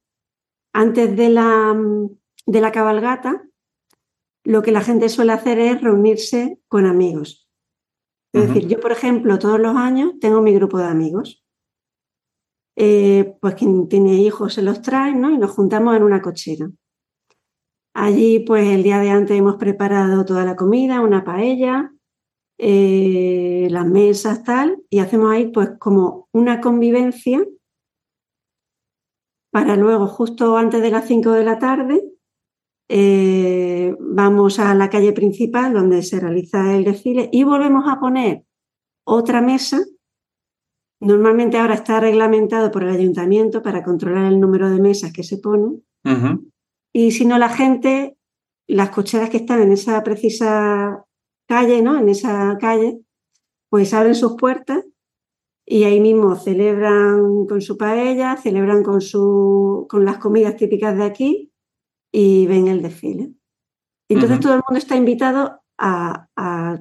antes 0.73 1.15
de 1.17 1.29
la, 1.29 1.77
de 2.45 2.61
la 2.61 2.71
cabalgata, 2.71 3.45
lo 4.43 4.61
que 4.61 4.71
la 4.71 4.81
gente 4.81 5.09
suele 5.09 5.33
hacer 5.33 5.59
es 5.59 5.81
reunirse 5.81 6.59
con 6.67 6.85
amigos. 6.85 7.49
Es 8.33 8.47
decir, 8.47 8.67
yo, 8.67 8.79
por 8.79 8.93
ejemplo, 8.93 9.37
todos 9.37 9.59
los 9.59 9.75
años 9.75 10.13
tengo 10.21 10.41
mi 10.41 10.53
grupo 10.53 10.77
de 10.77 10.85
amigos. 10.85 11.43
Eh, 12.77 13.35
pues 13.41 13.55
quien 13.55 13.89
tiene 13.89 14.15
hijos 14.15 14.53
se 14.53 14.61
los 14.61 14.81
trae, 14.81 15.13
¿no? 15.13 15.31
Y 15.31 15.37
nos 15.37 15.51
juntamos 15.51 15.95
en 15.97 16.03
una 16.03 16.21
cochera. 16.21 16.71
Allí, 17.93 18.39
pues 18.39 18.65
el 18.69 18.83
día 18.83 18.99
de 18.99 19.09
antes 19.09 19.37
hemos 19.37 19.57
preparado 19.57 20.23
toda 20.23 20.45
la 20.45 20.55
comida, 20.55 21.01
una 21.01 21.25
paella, 21.25 21.91
eh, 22.63 23.67
las 23.71 23.87
mesas, 23.87 24.43
tal, 24.43 24.83
y 24.87 24.99
hacemos 24.99 25.31
ahí, 25.31 25.47
pues, 25.47 25.71
como 25.79 26.27
una 26.31 26.61
convivencia 26.61 27.43
para 29.51 29.75
luego, 29.75 30.05
justo 30.05 30.57
antes 30.57 30.79
de 30.81 30.91
las 30.91 31.07
5 31.07 31.31
de 31.31 31.43
la 31.43 31.57
tarde, 31.57 32.03
eh, 32.87 33.95
vamos 33.99 34.59
a 34.59 34.75
la 34.75 34.91
calle 34.91 35.11
principal 35.11 35.73
donde 35.73 36.03
se 36.03 36.19
realiza 36.19 36.75
el 36.75 36.83
desfile 36.83 37.29
y 37.31 37.43
volvemos 37.43 37.85
a 37.87 37.99
poner 37.99 38.45
otra 39.05 39.41
mesa. 39.41 39.79
Normalmente 40.99 41.57
ahora 41.57 41.73
está 41.73 41.99
reglamentado 41.99 42.69
por 42.69 42.83
el 42.83 42.91
ayuntamiento 42.91 43.63
para 43.63 43.83
controlar 43.83 44.25
el 44.25 44.39
número 44.39 44.69
de 44.69 44.79
mesas 44.79 45.11
que 45.11 45.23
se 45.23 45.39
ponen. 45.39 45.83
Y 46.93 47.11
si 47.11 47.25
no, 47.25 47.39
la 47.39 47.49
gente, 47.49 48.17
las 48.67 48.91
cocheras 48.91 49.31
que 49.31 49.37
están 49.37 49.61
en 49.63 49.71
esa 49.71 50.01
precisa 50.03 51.05
calle, 51.51 51.81
¿no? 51.81 51.99
En 51.99 52.07
esa 52.07 52.57
calle, 52.59 53.01
pues 53.69 53.93
abren 53.93 54.15
sus 54.15 54.37
puertas 54.37 54.85
y 55.65 55.83
ahí 55.83 55.99
mismo 55.99 56.37
celebran 56.37 57.45
con 57.45 57.61
su 57.61 57.77
paella, 57.77 58.37
celebran 58.37 58.83
con, 58.83 59.01
su, 59.01 59.85
con 59.89 60.05
las 60.05 60.17
comidas 60.17 60.55
típicas 60.55 60.97
de 60.97 61.03
aquí 61.03 61.51
y 62.09 62.47
ven 62.47 62.69
el 62.69 62.81
desfile. 62.81 63.33
Entonces 64.07 64.39
todo 64.39 64.53
el 64.53 64.61
mundo 64.65 64.77
está 64.77 64.95
invitado 64.95 65.61
a, 65.77 66.27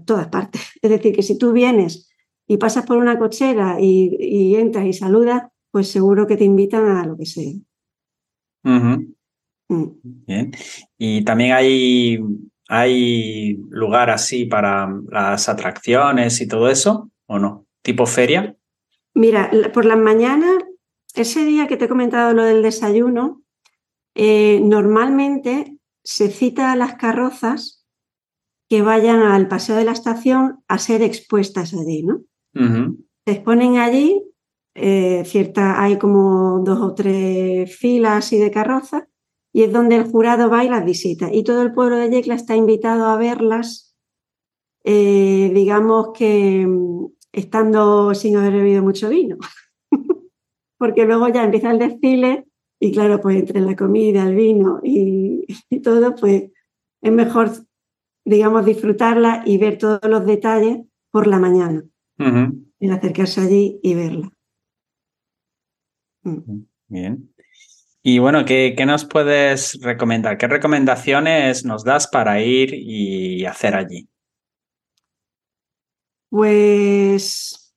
todas 0.05 0.29
partes. 0.29 0.63
Es 0.83 0.91
decir, 0.91 1.15
que 1.17 1.23
si 1.23 1.37
tú 1.37 1.53
vienes 1.53 2.09
y 2.47 2.57
pasas 2.57 2.87
por 2.87 2.97
una 2.97 3.19
cochera 3.19 3.79
y, 3.81 4.55
entras 4.55 4.87
y 4.87 4.93
saludas, 4.93 5.43
pues 5.73 5.89
seguro 5.89 6.29
que 6.29 6.37
te 6.37 6.45
invitan 6.45 6.87
a 6.97 7.07
lo 7.07 7.17
que 7.17 7.27
sea. 7.27 7.55
Mm. 8.63 9.15
Bien. 10.27 10.53
Y 10.99 11.25
también 11.25 11.53
hay, 11.53 12.19
hay 12.73 13.57
lugar 13.69 14.11
así 14.11 14.45
para 14.45 14.89
las 15.11 15.49
atracciones 15.49 16.41
y 16.41 16.47
todo 16.47 16.71
eso, 16.71 17.11
¿o 17.27 17.41
no? 17.41 17.67
¿Tipo 17.83 18.07
feria? 18.07 18.55
Mira, 19.13 19.51
por 19.75 19.85
las 19.85 19.99
mañanas, 19.99 20.55
ese 21.17 21.45
día 21.45 21.67
que 21.67 21.77
te 21.77 21.87
he 21.87 21.89
comentado 21.89 22.33
lo 22.33 22.45
del 22.45 22.63
desayuno, 22.63 23.43
eh, 24.15 24.61
normalmente 24.63 25.79
se 26.05 26.29
cita 26.29 26.71
a 26.71 26.77
las 26.77 26.95
carrozas 26.95 27.85
que 28.69 28.83
vayan 28.83 29.21
al 29.21 29.49
paseo 29.49 29.75
de 29.75 29.85
la 29.85 29.93
estación 29.93 30.63
a 30.69 30.79
ser 30.79 31.03
expuestas 31.03 31.75
allí, 31.75 32.05
¿no? 32.05 32.21
Se 32.55 33.33
exponen 33.33 33.79
allí, 33.79 34.23
eh, 34.77 35.25
cierta, 35.27 35.83
hay 35.83 35.99
como 35.99 36.61
dos 36.65 36.79
o 36.81 36.95
tres 36.95 37.77
filas 37.77 38.33
y 38.33 38.39
de 38.39 38.53
carrozas, 38.53 39.10
y 39.53 39.63
es 39.63 39.73
donde 39.73 39.97
el 39.97 40.05
jurado 40.05 40.49
va 40.49 40.65
y 40.65 40.69
las 40.69 40.85
visita. 40.85 41.33
Y 41.33 41.43
todo 41.43 41.63
el 41.63 41.73
pueblo 41.73 41.97
de 41.97 42.11
Yecla 42.11 42.35
está 42.35 42.57
invitado 42.57 43.07
a 43.07 43.17
verlas, 43.17 43.97
eh, 44.85 45.51
digamos 45.53 46.11
que 46.17 46.67
mm, 46.67 47.07
estando 47.33 48.15
sin 48.15 48.37
haber 48.37 48.53
bebido 48.53 48.83
mucho 48.83 49.09
vino, 49.09 49.37
porque 50.79 51.05
luego 51.05 51.29
ya 51.29 51.45
empieza 51.45 51.71
el 51.71 51.79
desfile 51.79 52.47
y 52.81 52.93
claro, 52.93 53.21
pues 53.21 53.39
entre 53.39 53.61
la 53.61 53.77
comida, 53.77 54.27
el 54.27 54.35
vino 54.35 54.81
y, 54.83 55.47
todo, 55.83 56.15
pues 56.15 56.51
es 57.03 57.13
mejor, 57.13 57.51
digamos, 58.25 58.65
disfrutarla 58.65 59.43
y 59.45 59.59
ver 59.59 59.77
todos 59.77 60.01
los 60.05 60.25
detalles 60.25 60.79
por 61.11 61.27
la 61.27 61.39
mañana. 61.39 61.85
El 62.17 62.93
acercarse 62.93 63.41
allí 63.41 63.81
y 63.83 63.95
verla. 63.95 64.33
Mm. 66.23 66.63
Bien. 66.89 67.35
Y 68.03 68.19
bueno, 68.19 68.45
¿qué, 68.47 68.75
¿qué, 68.77 68.87
nos 68.87 69.05
puedes 69.05 69.79
recomendar? 69.83 70.39
¿Qué 70.39 70.47
recomendaciones 70.47 71.65
nos 71.65 71.85
das 71.85 72.09
para 72.09 72.41
ir 72.43 72.73
y 72.73 73.45
hacer 73.45 73.75
allí? 73.75 74.09
Pues 76.31 77.75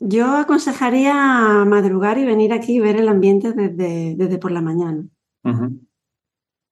yo 0.00 0.36
aconsejaría 0.36 1.14
madrugar 1.64 2.18
y 2.18 2.24
venir 2.24 2.52
aquí 2.52 2.76
y 2.76 2.80
ver 2.80 2.96
el 2.96 3.08
ambiente 3.08 3.52
desde, 3.52 4.16
desde 4.16 4.38
por 4.38 4.50
la 4.50 4.62
mañana. 4.62 5.04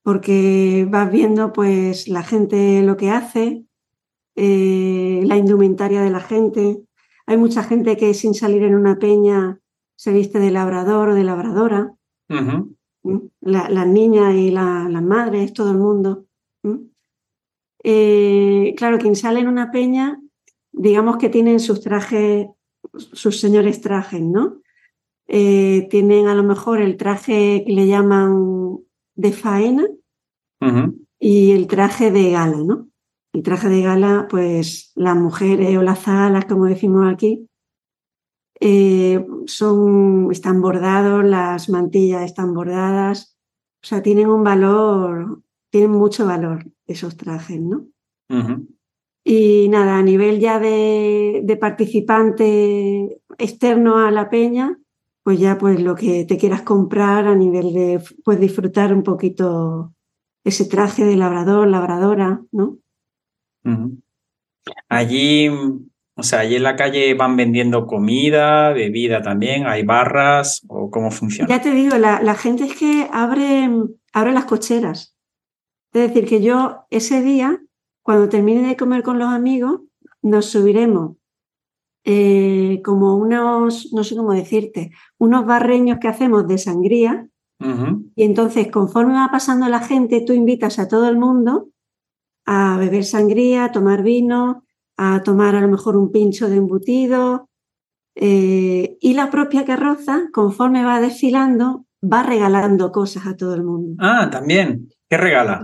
Porque 0.02 0.86
vas 0.88 1.12
viendo 1.12 1.52
pues 1.52 2.08
la 2.08 2.22
gente 2.22 2.82
lo 2.82 2.96
que 2.96 3.10
hace, 3.10 3.66
eh, 4.34 5.22
la 5.26 5.36
indumentaria 5.36 6.02
de 6.02 6.10
la 6.10 6.20
gente. 6.20 6.82
Hay 7.26 7.36
mucha 7.36 7.62
gente 7.62 7.96
que 7.96 8.14
sin 8.14 8.34
salir 8.34 8.64
en 8.64 8.74
una 8.74 8.98
peña 8.98 9.60
se 9.96 10.12
viste 10.12 10.38
de 10.38 10.50
labrador 10.50 11.10
o 11.10 11.14
de 11.14 11.24
labradora. 11.24 11.94
Las 13.40 13.86
niñas 13.86 14.34
y 14.34 14.50
las 14.50 15.02
madres, 15.02 15.52
todo 15.52 15.70
el 15.70 15.78
mundo. 15.78 16.26
eh, 17.82 18.74
claro, 18.76 18.98
quien 18.98 19.16
sale 19.16 19.40
en 19.40 19.48
una 19.48 19.70
peña, 19.70 20.20
digamos 20.72 21.16
que 21.16 21.28
tienen 21.28 21.60
sus 21.60 21.80
trajes, 21.80 22.48
sus 22.92 23.40
señores 23.40 23.80
trajes, 23.80 24.20
¿no? 24.20 24.60
Eh, 25.26 25.86
tienen 25.90 26.26
a 26.26 26.34
lo 26.34 26.42
mejor 26.42 26.80
el 26.80 26.96
traje 26.96 27.62
que 27.64 27.72
le 27.72 27.86
llaman 27.86 28.78
de 29.14 29.32
faena 29.32 29.86
y 31.18 31.52
el 31.52 31.66
traje 31.66 32.10
de 32.10 32.30
gala, 32.32 32.58
¿no? 32.58 32.88
El 33.32 33.42
traje 33.42 33.68
de 33.68 33.82
gala, 33.82 34.26
pues 34.28 34.92
las 34.96 35.16
mujeres 35.16 35.76
o 35.78 35.82
las 35.82 36.08
alas, 36.08 36.46
como 36.46 36.66
decimos 36.66 37.10
aquí, 37.10 37.48
eh, 38.60 39.24
son, 39.46 40.28
están 40.30 40.60
bordados, 40.60 41.24
las 41.24 41.68
mantillas 41.70 42.22
están 42.22 42.52
bordadas, 42.52 43.38
o 43.82 43.86
sea, 43.86 44.02
tienen 44.02 44.28
un 44.28 44.44
valor, 44.44 45.42
tienen 45.70 45.92
mucho 45.92 46.26
valor 46.26 46.66
esos 46.86 47.16
trajes, 47.16 47.60
¿no? 47.60 47.86
Y 49.24 49.68
nada, 49.68 49.98
a 49.98 50.02
nivel 50.02 50.38
ya 50.40 50.60
de, 50.60 51.40
de, 51.44 51.56
participante 51.56 53.20
externo 53.38 53.98
a 53.98 54.10
la 54.10 54.30
peña, 54.30 54.78
pues 55.22 55.38
ya 55.38 55.58
pues 55.58 55.80
lo 55.80 55.94
que 55.94 56.24
te 56.24 56.38
quieras 56.38 56.62
comprar 56.62 57.26
a 57.26 57.34
nivel 57.34 57.72
de, 57.72 58.02
pues 58.24 58.38
disfrutar 58.38 58.94
un 58.94 59.02
poquito 59.02 59.94
ese 60.44 60.64
traje 60.64 61.04
de 61.04 61.16
labrador, 61.16 61.68
labradora, 61.68 62.42
¿no? 62.52 62.78
Allí, 64.88 65.48
o 66.20 66.22
sea, 66.22 66.40
allí 66.40 66.56
en 66.56 66.62
la 66.62 66.76
calle 66.76 67.14
van 67.14 67.36
vendiendo 67.36 67.86
comida, 67.86 68.72
bebida 68.72 69.22
también, 69.22 69.66
hay 69.66 69.82
barras 69.82 70.62
o 70.68 70.90
cómo 70.90 71.10
funciona. 71.10 71.48
Ya 71.48 71.62
te 71.62 71.72
digo, 71.72 71.96
la, 71.96 72.34
gente 72.34 72.64
es 72.64 72.74
que 72.76 73.08
abre, 73.10 73.68
abre 74.12 74.32
las 74.32 74.44
cocheras. 74.44 75.16
Es 75.92 76.08
decir, 76.08 76.26
que 76.26 76.42
yo 76.42 76.84
ese 76.90 77.22
día, 77.22 77.60
cuando 78.02 78.28
termine 78.28 78.68
de 78.68 78.76
comer 78.76 79.02
con 79.02 79.18
los 79.18 79.28
amigos, 79.28 79.80
nos 80.20 80.46
subiremos 80.46 81.16
eh, 82.04 82.82
como 82.84 83.16
unos, 83.16 83.90
no 83.92 84.04
sé 84.04 84.14
cómo 84.14 84.34
decirte, 84.34 84.90
unos 85.18 85.46
barreños 85.46 85.98
que 86.00 86.08
hacemos 86.08 86.46
de 86.46 86.58
sangría. 86.58 87.26
Y 88.16 88.22
entonces, 88.22 88.70
conforme 88.70 89.12
va 89.12 89.28
pasando 89.30 89.68
la 89.68 89.80
gente, 89.80 90.22
tú 90.26 90.32
invitas 90.32 90.78
a 90.78 90.88
todo 90.88 91.10
el 91.10 91.18
mundo 91.18 91.68
a 92.46 92.78
beber 92.78 93.04
sangría, 93.04 93.64
a 93.64 93.72
tomar 93.72 94.02
vino, 94.02 94.64
a 95.02 95.22
tomar 95.22 95.54
a 95.54 95.62
lo 95.62 95.68
mejor 95.68 95.96
un 95.96 96.12
pincho 96.12 96.50
de 96.50 96.56
embutido. 96.56 97.48
Eh, 98.14 98.98
y 99.00 99.14
la 99.14 99.30
propia 99.30 99.64
carroza, 99.64 100.28
conforme 100.30 100.84
va 100.84 101.00
desfilando, 101.00 101.86
va 102.02 102.22
regalando 102.22 102.92
cosas 102.92 103.26
a 103.26 103.34
todo 103.34 103.54
el 103.54 103.64
mundo. 103.64 103.96
Ah, 103.98 104.28
también. 104.30 104.90
¿Qué 105.08 105.16
regala? 105.16 105.62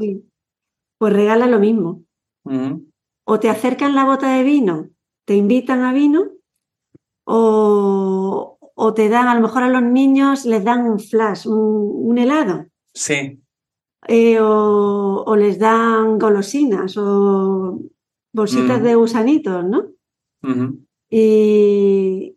Pues 0.98 1.12
regala 1.12 1.46
lo 1.46 1.58
mismo. 1.58 2.02
O 3.24 3.40
te 3.40 3.50
acercan 3.50 3.94
la 3.94 4.04
bota 4.04 4.34
de 4.36 4.42
vino, 4.42 4.88
te 5.26 5.34
invitan 5.34 5.82
a 5.82 5.92
vino, 5.92 6.30
o, 7.24 8.58
o, 8.74 8.94
te 8.94 9.08
dan, 9.08 9.26
a 9.26 9.34
lo 9.34 9.40
mejor 9.40 9.64
a 9.64 9.68
los 9.68 9.82
niños 9.82 10.46
les 10.46 10.62
dan 10.64 10.86
un 10.86 11.00
flash, 11.00 11.46
un 11.46 12.16
helado. 12.16 12.66
Sí. 12.94 13.42
Eh, 14.08 14.38
o, 14.40 15.34
les 15.36 15.58
dan 15.58 16.18
golosinas 16.18 16.96
o 16.96 17.80
bolsitas 18.36 18.80
mm. 18.80 18.84
de 18.84 18.94
gusanitos, 18.94 19.64
¿no? 19.64 19.86
Y 21.10 22.36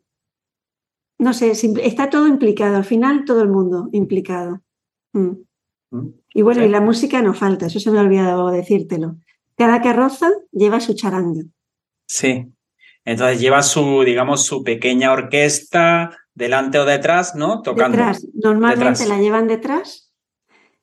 no 1.20 1.34
sé, 1.34 1.52
está 1.52 2.10
todo 2.10 2.28
implicado, 2.28 2.78
al 2.78 2.86
final 2.86 3.26
todo 3.26 3.42
el 3.42 3.50
mundo 3.50 3.90
implicado. 3.92 4.62
Mm. 5.14 5.32
Mm. 5.92 6.14
Y 6.34 6.42
bueno, 6.42 6.64
y 6.64 6.70
la 6.70 6.82
música 6.82 7.22
no 7.22 7.34
falta, 7.34 7.66
eso 7.66 7.80
se 7.80 7.92
me 7.92 8.00
ha 8.00 8.02
olvidado 8.02 8.50
decírtelo. 8.50 9.18
Cada 9.58 9.82
carroza 9.82 10.30
lleva 10.52 10.80
su 10.80 10.94
charanga. 10.94 11.44
Sí. 12.08 12.48
Entonces 13.04 13.42
lleva 13.42 13.62
su, 13.62 14.04
digamos, 14.04 14.46
su 14.46 14.64
pequeña 14.64 15.12
orquesta 15.12 16.18
delante 16.34 16.80
o 16.80 16.86
detrás, 16.86 17.36
¿no? 17.36 17.62
Tocando. 17.62 17.98
Detrás. 17.98 18.26
Normalmente 18.34 19.06
la 19.06 19.20
llevan 19.20 19.48
detrás 19.48 20.09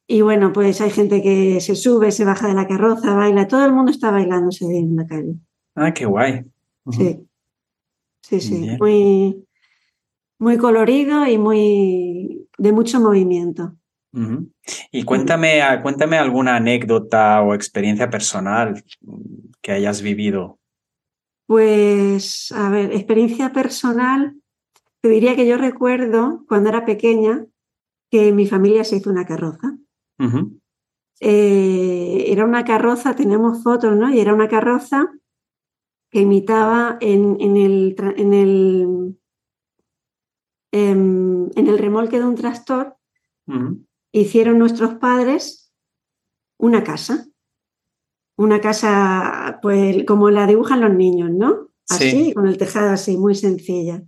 y 0.09 0.21
bueno, 0.21 0.53
pues 0.53 0.81
hay 0.81 0.91
gente 0.91 1.21
que 1.21 1.61
se 1.61 1.75
sube, 1.75 2.13
se 2.13 2.25
baja 2.25 2.49
de 2.49 2.55
la 2.55 2.69
carroza, 2.69 3.15
baila, 3.15 3.49
todo 3.49 3.65
el 3.65 3.73
mundo 3.73 3.91
está 3.91 4.11
bailándose 4.11 4.65
en 4.65 4.97
la 4.97 5.07
calle. 5.07 5.35
Ah, 5.75 5.93
qué 5.93 6.07
guay. 6.07 6.45
Sí, 6.91 7.27
sí, 8.23 8.41
sí, 8.41 8.77
muy, 8.79 9.45
muy 10.39 10.57
colorido 10.59 11.27
y 11.27 11.39
muy 11.39 12.49
de 12.57 12.73
mucho 12.73 13.01
movimiento. 13.01 13.75
Y 14.91 15.03
cuéntame, 15.03 15.61
ah, 15.61 15.83
cuéntame 15.83 16.17
alguna 16.17 16.57
anécdota 16.57 17.43
o 17.43 17.55
experiencia 17.55 18.09
personal 18.09 18.83
que 19.61 19.73
hayas 19.73 20.01
vivido. 20.01 20.59
Pues, 21.47 22.51
a 22.53 22.71
ver, 22.71 22.93
experiencia 22.93 23.53
personal, 23.53 24.37
te 25.03 25.09
diría 25.09 25.37
que 25.37 25.47
yo 25.47 25.59
recuerdo 25.59 26.45
cuando 26.49 26.71
era 26.71 26.87
pequeña 26.87 27.45
que 28.11 28.33
mi 28.33 28.47
familia 28.47 28.85
se 28.85 28.97
hizo 28.97 29.11
una 29.11 29.27
carroza. 29.27 29.77
Eh, 31.21 32.25
era 32.29 32.45
una 32.45 32.65
carroza, 32.65 33.17
tenemos 33.17 33.63
fotos, 33.63 33.97
¿no? 33.97 34.13
Y 34.13 34.21
era 34.21 34.35
una 34.35 34.49
carroza 34.49 35.13
que 36.11 36.21
imitaba 36.21 36.99
en, 37.01 37.41
el, 37.41 37.97
en, 38.17 38.35
el, 38.35 39.19
em, 40.73 41.51
en, 41.55 41.67
el 41.67 41.79
remolque 41.79 42.19
de 42.19 42.27
un 42.27 42.35
tractor, 42.35 42.97
hicieron 44.13 44.59
nuestros 44.59 44.95
padres 44.95 45.73
una 46.59 46.85
casa. 46.85 47.27
Una 48.39 48.61
casa, 48.61 49.59
pues 49.63 50.05
como 50.05 50.31
la 50.31 50.47
dibujan 50.47 50.83
los 50.83 50.95
niños, 50.95 51.31
¿no? 51.31 51.69
Así, 51.89 52.35
con 52.35 52.47
el 52.47 52.59
tejado 52.59 52.91
así, 52.91 53.17
muy 53.17 53.35
sencilla. 53.35 54.03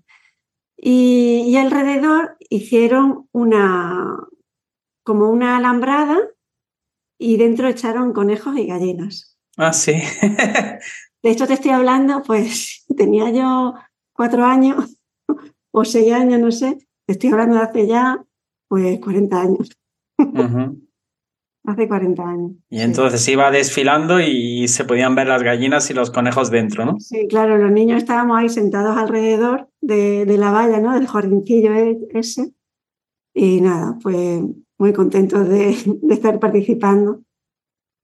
y 0.77 1.57
alrededor 1.57 2.37
hicieron 2.51 3.29
una, 3.33 4.29
como 5.09 5.31
una 5.31 5.57
alambrada 5.57 6.19
y 7.19 7.39
dentro 7.39 7.67
echaron 7.67 8.13
conejos 8.13 8.55
y 8.59 8.67
gallinas. 8.67 9.39
Ah, 9.57 9.73
sí. 9.73 9.95
de 11.23 11.31
hecho, 11.31 11.47
te 11.47 11.55
estoy 11.55 11.71
hablando, 11.71 12.23
pues 12.23 12.85
tenía 12.97 13.31
yo 13.31 13.73
cuatro 14.13 14.45
años 14.45 14.99
o 15.73 15.87
seis 15.87 16.13
años, 16.13 16.39
no 16.41 16.53
sé. 16.53 16.77
Te 17.07 17.15
estoy 17.15 17.31
hablando 17.31 17.57
de 17.57 17.63
hace 17.63 17.87
ya, 17.87 18.23
pues, 18.69 19.01
40 19.01 19.41
años. 19.41 19.71
hace 21.65 21.89
40 21.89 22.23
años. 22.23 22.53
Y 22.69 22.83
entonces 22.83 23.27
iba 23.29 23.51
desfilando 23.51 24.21
y 24.21 24.69
se 24.69 24.85
podían 24.85 25.15
ver 25.15 25.29
las 25.29 25.43
gallinas 25.43 25.89
y 25.89 25.95
los 25.95 26.11
conejos 26.11 26.51
dentro, 26.51 26.85
¿no? 26.85 27.01
Sí, 27.01 27.27
claro, 27.29 27.57
los 27.57 27.73
niños 27.73 28.03
estábamos 28.03 28.37
ahí 28.37 28.51
sentados 28.51 28.95
alrededor 28.99 29.71
de, 29.81 30.27
de 30.27 30.37
la 30.37 30.51
valla, 30.51 30.81
¿no? 30.81 30.93
Del 30.93 31.07
jardincillo 31.07 31.73
e-, 31.73 31.99
ese. 32.13 32.53
Y 33.33 33.63
nada, 33.63 33.97
pues 34.03 34.43
muy 34.79 34.93
contentos 34.93 35.49
de, 35.49 35.71
estar 36.11 36.39
participando. 36.39 37.23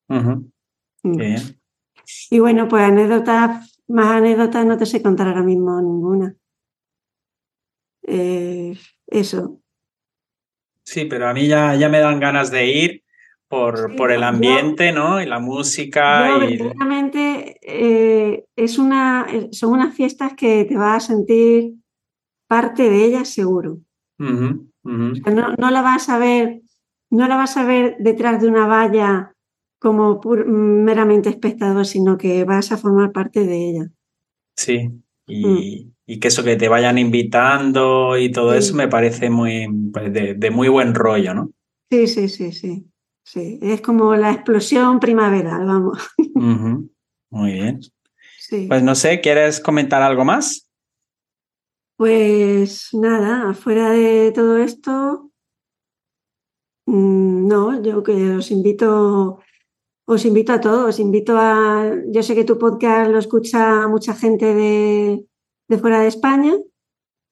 Mm. 0.08 1.37
Y 2.30 2.38
bueno, 2.38 2.68
pues 2.68 2.82
anécdotas, 2.82 3.80
más 3.88 4.08
anécdotas 4.08 4.66
no 4.66 4.76
te 4.76 4.87
sé 4.87 5.02
contar 5.02 5.28
ahora 5.28 5.42
mismo 5.42 5.80
ninguna. 5.80 6.34
Eh, 8.02 8.76
eso. 9.06 9.60
Sí, 10.84 11.06
pero 11.06 11.28
a 11.28 11.32
mí 11.32 11.46
ya, 11.46 11.74
ya 11.76 11.88
me 11.88 12.00
dan 12.00 12.20
ganas 12.20 12.50
de 12.50 12.66
ir 12.66 13.04
por, 13.48 13.96
por 13.96 14.10
el 14.12 14.22
ambiente, 14.22 14.92
¿no? 14.92 15.22
Y 15.22 15.26
la 15.26 15.38
música. 15.38 16.44
y... 16.46 16.58
Eh, 17.62 18.44
es 18.56 18.78
una, 18.78 19.26
son 19.52 19.72
unas 19.72 19.94
fiestas 19.94 20.34
que 20.34 20.64
te 20.64 20.76
vas 20.76 21.04
a 21.04 21.14
sentir 21.14 21.74
parte 22.46 22.90
de 22.90 23.04
ellas 23.04 23.28
seguro. 23.28 23.78
No, 24.85 25.55
no, 25.57 25.70
la 25.70 25.83
vas 25.83 26.09
a 26.09 26.18
ver 26.18 26.61
no 27.11 27.29
la 27.29 27.37
vas 27.37 27.57
a 27.57 27.64
ver 27.64 27.97
detrás 27.99 28.40
de 28.40 28.49
una 28.49 28.66
valla 28.66 29.35
como 29.79 30.20
meramente 30.47 31.29
espectador, 31.29 31.87
sino 31.87 32.16
que 32.16 32.44
vas 32.44 32.73
a 32.73 32.77
formar 32.77 33.12
parte 33.12 33.44
de 33.44 33.68
ella. 33.68 33.90
Sí, 34.57 34.90
y, 35.27 35.92
mm. 36.07 36.20
que 36.20 36.29
eso 36.29 36.42
que 36.42 36.57
te 36.57 36.68
vayan 36.68 36.99
invitando 36.99 38.16
y 38.16 38.33
todo 38.33 38.55
eso 38.55 38.75
me 38.75 38.88
parece 38.88 39.31
muy 39.31 39.68
pues, 39.92 40.12
de, 40.12 40.51
muy 40.51 40.68
buen 40.68 40.94
rollo, 40.94 41.35
¿no? 41.35 41.51
Sí, 41.90 42.07
sí, 42.07 42.29
sí, 42.29 42.53
sí. 42.53 42.87
Sí, 43.27 43.59
es 43.62 43.81
como 43.81 44.14
la 44.16 44.33
explosión 44.33 45.01
primaveral, 45.01 45.64
vamos. 45.66 45.99
Muy 47.31 47.53
bien. 47.53 47.81
Pues 48.68 48.83
no 48.83 48.94
sé, 48.94 49.20
¿quieres 49.20 49.61
comentar 49.61 50.03
algo 50.03 50.25
más? 50.25 50.63
Pues 51.96 52.88
nada, 52.92 53.50
afuera 53.50 53.90
de 53.90 54.33
todo 54.33 54.59
esto, 54.59 55.30
Mm, 56.87 57.48
no, 57.48 57.83
yo 57.83 58.02
que 58.02 58.33
os 58.33 58.50
invito, 58.50 59.40
os 60.07 60.24
invito 60.24 60.52
a 60.52 60.61
todos, 60.61 60.88
os 60.88 60.98
invito 61.00 61.37
a, 61.38 61.90
yo 62.12 62.22
sé 62.22 62.35
que 62.35 62.44
tu 62.44 62.59
podcast 62.59 63.11
lo 63.11 63.18
escucha 63.18 63.88
mucha 63.88 64.14
gente 64.14 64.54
de, 64.54 65.26
fuera 65.78 66.00
de 66.00 66.09
España, 66.09 66.54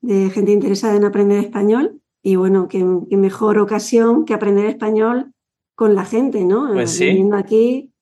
de 0.01 0.31
gente 0.31 0.53
interesada 0.53 0.97
en 0.97 1.05
aprender 1.05 1.39
español, 1.39 2.01
y 2.23 2.37
bueno, 2.37 2.69
qué, 2.69 2.83
mejor 2.85 3.59
ocasión 3.59 4.25
que 4.25 4.35
aprender 4.35 4.67
español 4.67 5.33
con 5.75 5.95
la 5.95 6.05
gente, 6.05 6.45
¿no? 6.45 6.73
Pues 6.73 6.93
sí. 6.93 7.29
aquí, 7.35 7.93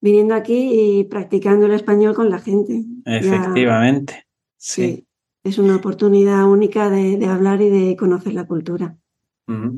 viniendo 0.00 0.34
aquí 0.34 1.00
y 1.00 1.04
practicando 1.04 1.66
el 1.66 1.72
español 1.72 2.14
con 2.14 2.30
la 2.30 2.38
gente. 2.38 2.84
Efectivamente, 3.04 4.26
sí. 4.56 5.06
Es 5.42 5.58
una 5.58 5.76
oportunidad 5.76 6.44
única 6.44 6.90
de, 6.90 7.24
hablar 7.26 7.62
y 7.62 7.70
de 7.70 7.96
conocer 7.96 8.34
la 8.34 8.46
cultura. 8.46 8.96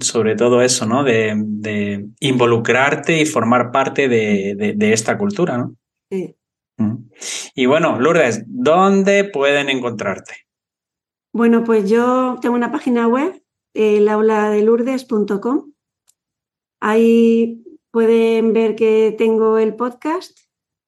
Sobre 0.01 0.37
todo 0.37 0.61
eso, 0.61 0.85
¿no? 0.87 1.03
De, 1.03 2.09
involucrarte 2.21 3.21
y 3.21 3.27
formar 3.27 3.73
parte 3.73 4.09
de, 4.09 4.93
esta 4.93 5.17
cultura, 5.17 5.57
¿no? 5.57 5.77
Sí. 6.11 6.37
Y 7.55 7.67
bueno, 7.67 7.99
Lourdes, 8.01 8.45
¿dónde 8.47 9.25
pueden 9.25 9.69
encontrarte? 9.69 10.35
Bueno, 11.33 11.65
pues 11.65 11.89
yo 11.89 12.39
tengo 12.43 12.55
una 12.55 12.73
página 12.73 13.09
web, 13.09 13.43
el 13.75 14.09
auladelourdes.com. 14.09 15.73
Ahí 16.81 17.63
pueden 17.91 18.53
ver 18.53 18.75
que 18.75 19.15
tengo 19.17 19.59
el 19.59 19.75
podcast 19.77 20.39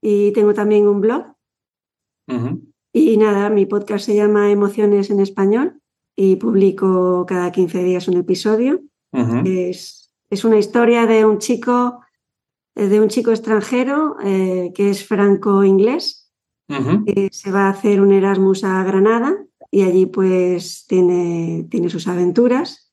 y 0.03 0.33
tengo 0.33 0.53
también 0.53 0.89
un 0.89 1.01
blog. 1.01 1.35
Y 2.97 3.17
nada, 3.17 3.51
mi 3.51 3.67
podcast 3.67 4.07
se 4.07 4.15
llama 4.15 4.53
Emociones 4.53 5.11
en 5.11 5.19
Español 5.19 5.81
y 6.15 6.37
publico 6.37 7.27
cada 7.27 7.51
15 7.51 7.83
días 7.83 8.07
un 8.07 8.19
episodio. 8.19 8.85
es, 9.45 10.15
es, 10.31 10.45
una 10.45 10.59
historia 10.59 11.05
de 11.05 11.25
un 11.25 11.39
chico, 11.39 12.03
de 12.77 13.01
un 13.01 13.09
chico 13.09 13.33
extranjero 13.33 14.15
eh, 14.23 14.71
que 14.77 14.91
es 14.91 15.05
franco-inglés, 15.05 16.33
que 16.69 17.31
se 17.33 17.51
va 17.51 17.67
a 17.67 17.71
hacer 17.71 18.01
un 18.01 18.13
Erasmus 18.13 18.63
a 18.63 18.85
Granada 18.85 19.45
y 19.73 19.83
allí 19.83 20.07
pues 20.07 20.87
tiene, 20.87 21.67
tiene 21.69 21.89
sus 21.89 22.07
aventuras. 22.07 22.93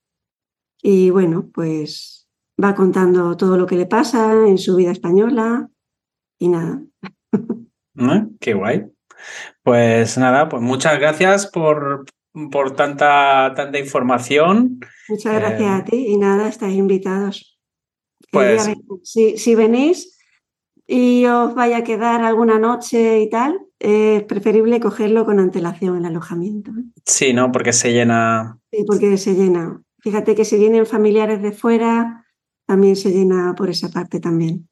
Y 0.82 1.12
bueno, 1.12 1.48
pues 1.54 2.28
va 2.62 2.74
contando 2.74 3.38
todo 3.38 3.56
lo 3.56 3.68
que 3.68 3.76
le 3.76 3.86
pasa 3.86 4.48
en 4.48 4.58
su 4.58 4.76
vida 4.76 4.90
española 4.90 5.70
y 6.40 6.48
nada. 6.48 6.84
Ah, 7.98 8.26
qué 8.40 8.56
guay. 8.56 8.90
Pues 9.64 10.18
nada, 10.18 10.50
pues 10.50 10.62
muchas 10.62 11.00
gracias 11.00 11.48
por, 11.48 12.06
por 12.52 12.76
tanta, 12.76 13.54
tanta 13.56 13.80
información. 13.80 14.80
Muchas 15.10 15.36
gracias 15.36 15.70
a 15.70 15.80
eh, 15.80 15.84
ti 15.90 16.06
y 16.08 16.18
nada, 16.18 16.48
estáis 16.48 16.76
invitados. 16.76 17.60
Pues, 18.32 18.72
si, 19.04 19.38
si, 19.38 19.56
venís 19.56 20.18
y 20.88 21.26
os 21.26 21.54
vaya 21.54 21.78
a 21.78 21.84
quedar 21.84 22.24
alguna 22.24 22.60
noche 22.60 23.22
y 23.22 23.30
tal, 23.30 23.60
es 23.80 24.24
preferible 24.24 24.80
cogerlo 24.80 25.26
con 25.26 25.40
antelación 25.40 25.98
el 25.98 26.06
alojamiento. 26.06 26.72
¿eh? 26.72 26.84
Sí, 27.06 27.34
¿no? 27.34 27.52
Porque 27.52 27.74
se 27.74 27.92
llena. 27.92 28.58
Sí, 28.72 28.84
porque 28.88 29.18
se 29.18 29.36
llena. 29.36 29.82
Fíjate 30.00 30.34
que 30.34 30.46
si 30.46 30.58
vienen 30.58 30.86
familiares 30.86 31.42
de 31.42 31.52
fuera, 31.52 32.26
también 32.66 32.96
se 32.96 33.12
llena 33.12 33.54
por 33.56 33.70
esa 33.70 33.90
parte 33.90 34.20
también. 34.20 34.70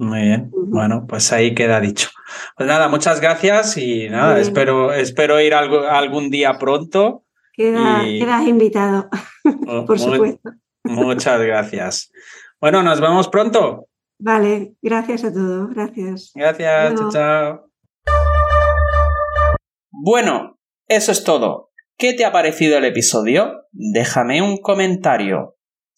Muy 0.00 0.22
bien. 0.22 0.50
Bueno, 0.50 1.04
pues 1.06 1.30
ahí 1.30 1.54
queda 1.54 1.78
dicho. 1.78 2.08
Pues 2.56 2.66
nada, 2.66 2.88
muchas 2.88 3.20
gracias 3.20 3.76
y 3.76 4.08
nada, 4.08 4.40
espero, 4.40 4.94
espero 4.94 5.38
ir 5.42 5.52
algún 5.52 6.30
día 6.30 6.58
pronto. 6.58 7.26
Quedas 7.52 8.46
invitado, 8.46 9.10
oh, 9.66 9.84
por 9.86 9.98
supuesto. 9.98 10.52
Muchas 10.84 11.42
gracias. 11.42 12.10
Bueno, 12.62 12.82
nos 12.82 12.98
vemos 13.02 13.28
pronto. 13.28 13.88
Vale, 14.18 14.72
gracias 14.80 15.24
a 15.24 15.34
todos. 15.34 15.68
Gracias. 15.68 16.32
Gracias, 16.34 16.94
chao, 16.94 17.10
chao. 17.10 17.70
Bueno, 19.90 20.58
eso 20.88 21.12
es 21.12 21.24
todo. 21.24 21.72
¿Qué 21.98 22.14
te 22.14 22.24
ha 22.24 22.32
parecido 22.32 22.78
el 22.78 22.86
episodio? 22.86 23.66
Déjame 23.70 24.40
un 24.40 24.56
comentario. 24.56 25.56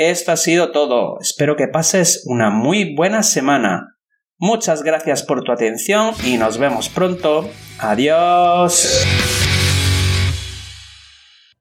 Esto 0.00 0.32
ha 0.32 0.38
sido 0.38 0.72
todo. 0.72 1.18
Espero 1.20 1.56
que 1.56 1.68
pases 1.68 2.22
una 2.24 2.48
muy 2.48 2.94
buena 2.94 3.22
semana. 3.22 3.98
Muchas 4.38 4.82
gracias 4.82 5.22
por 5.22 5.44
tu 5.44 5.52
atención 5.52 6.14
y 6.24 6.38
nos 6.38 6.56
vemos 6.56 6.88
pronto. 6.88 7.46
Adiós. 7.78 9.04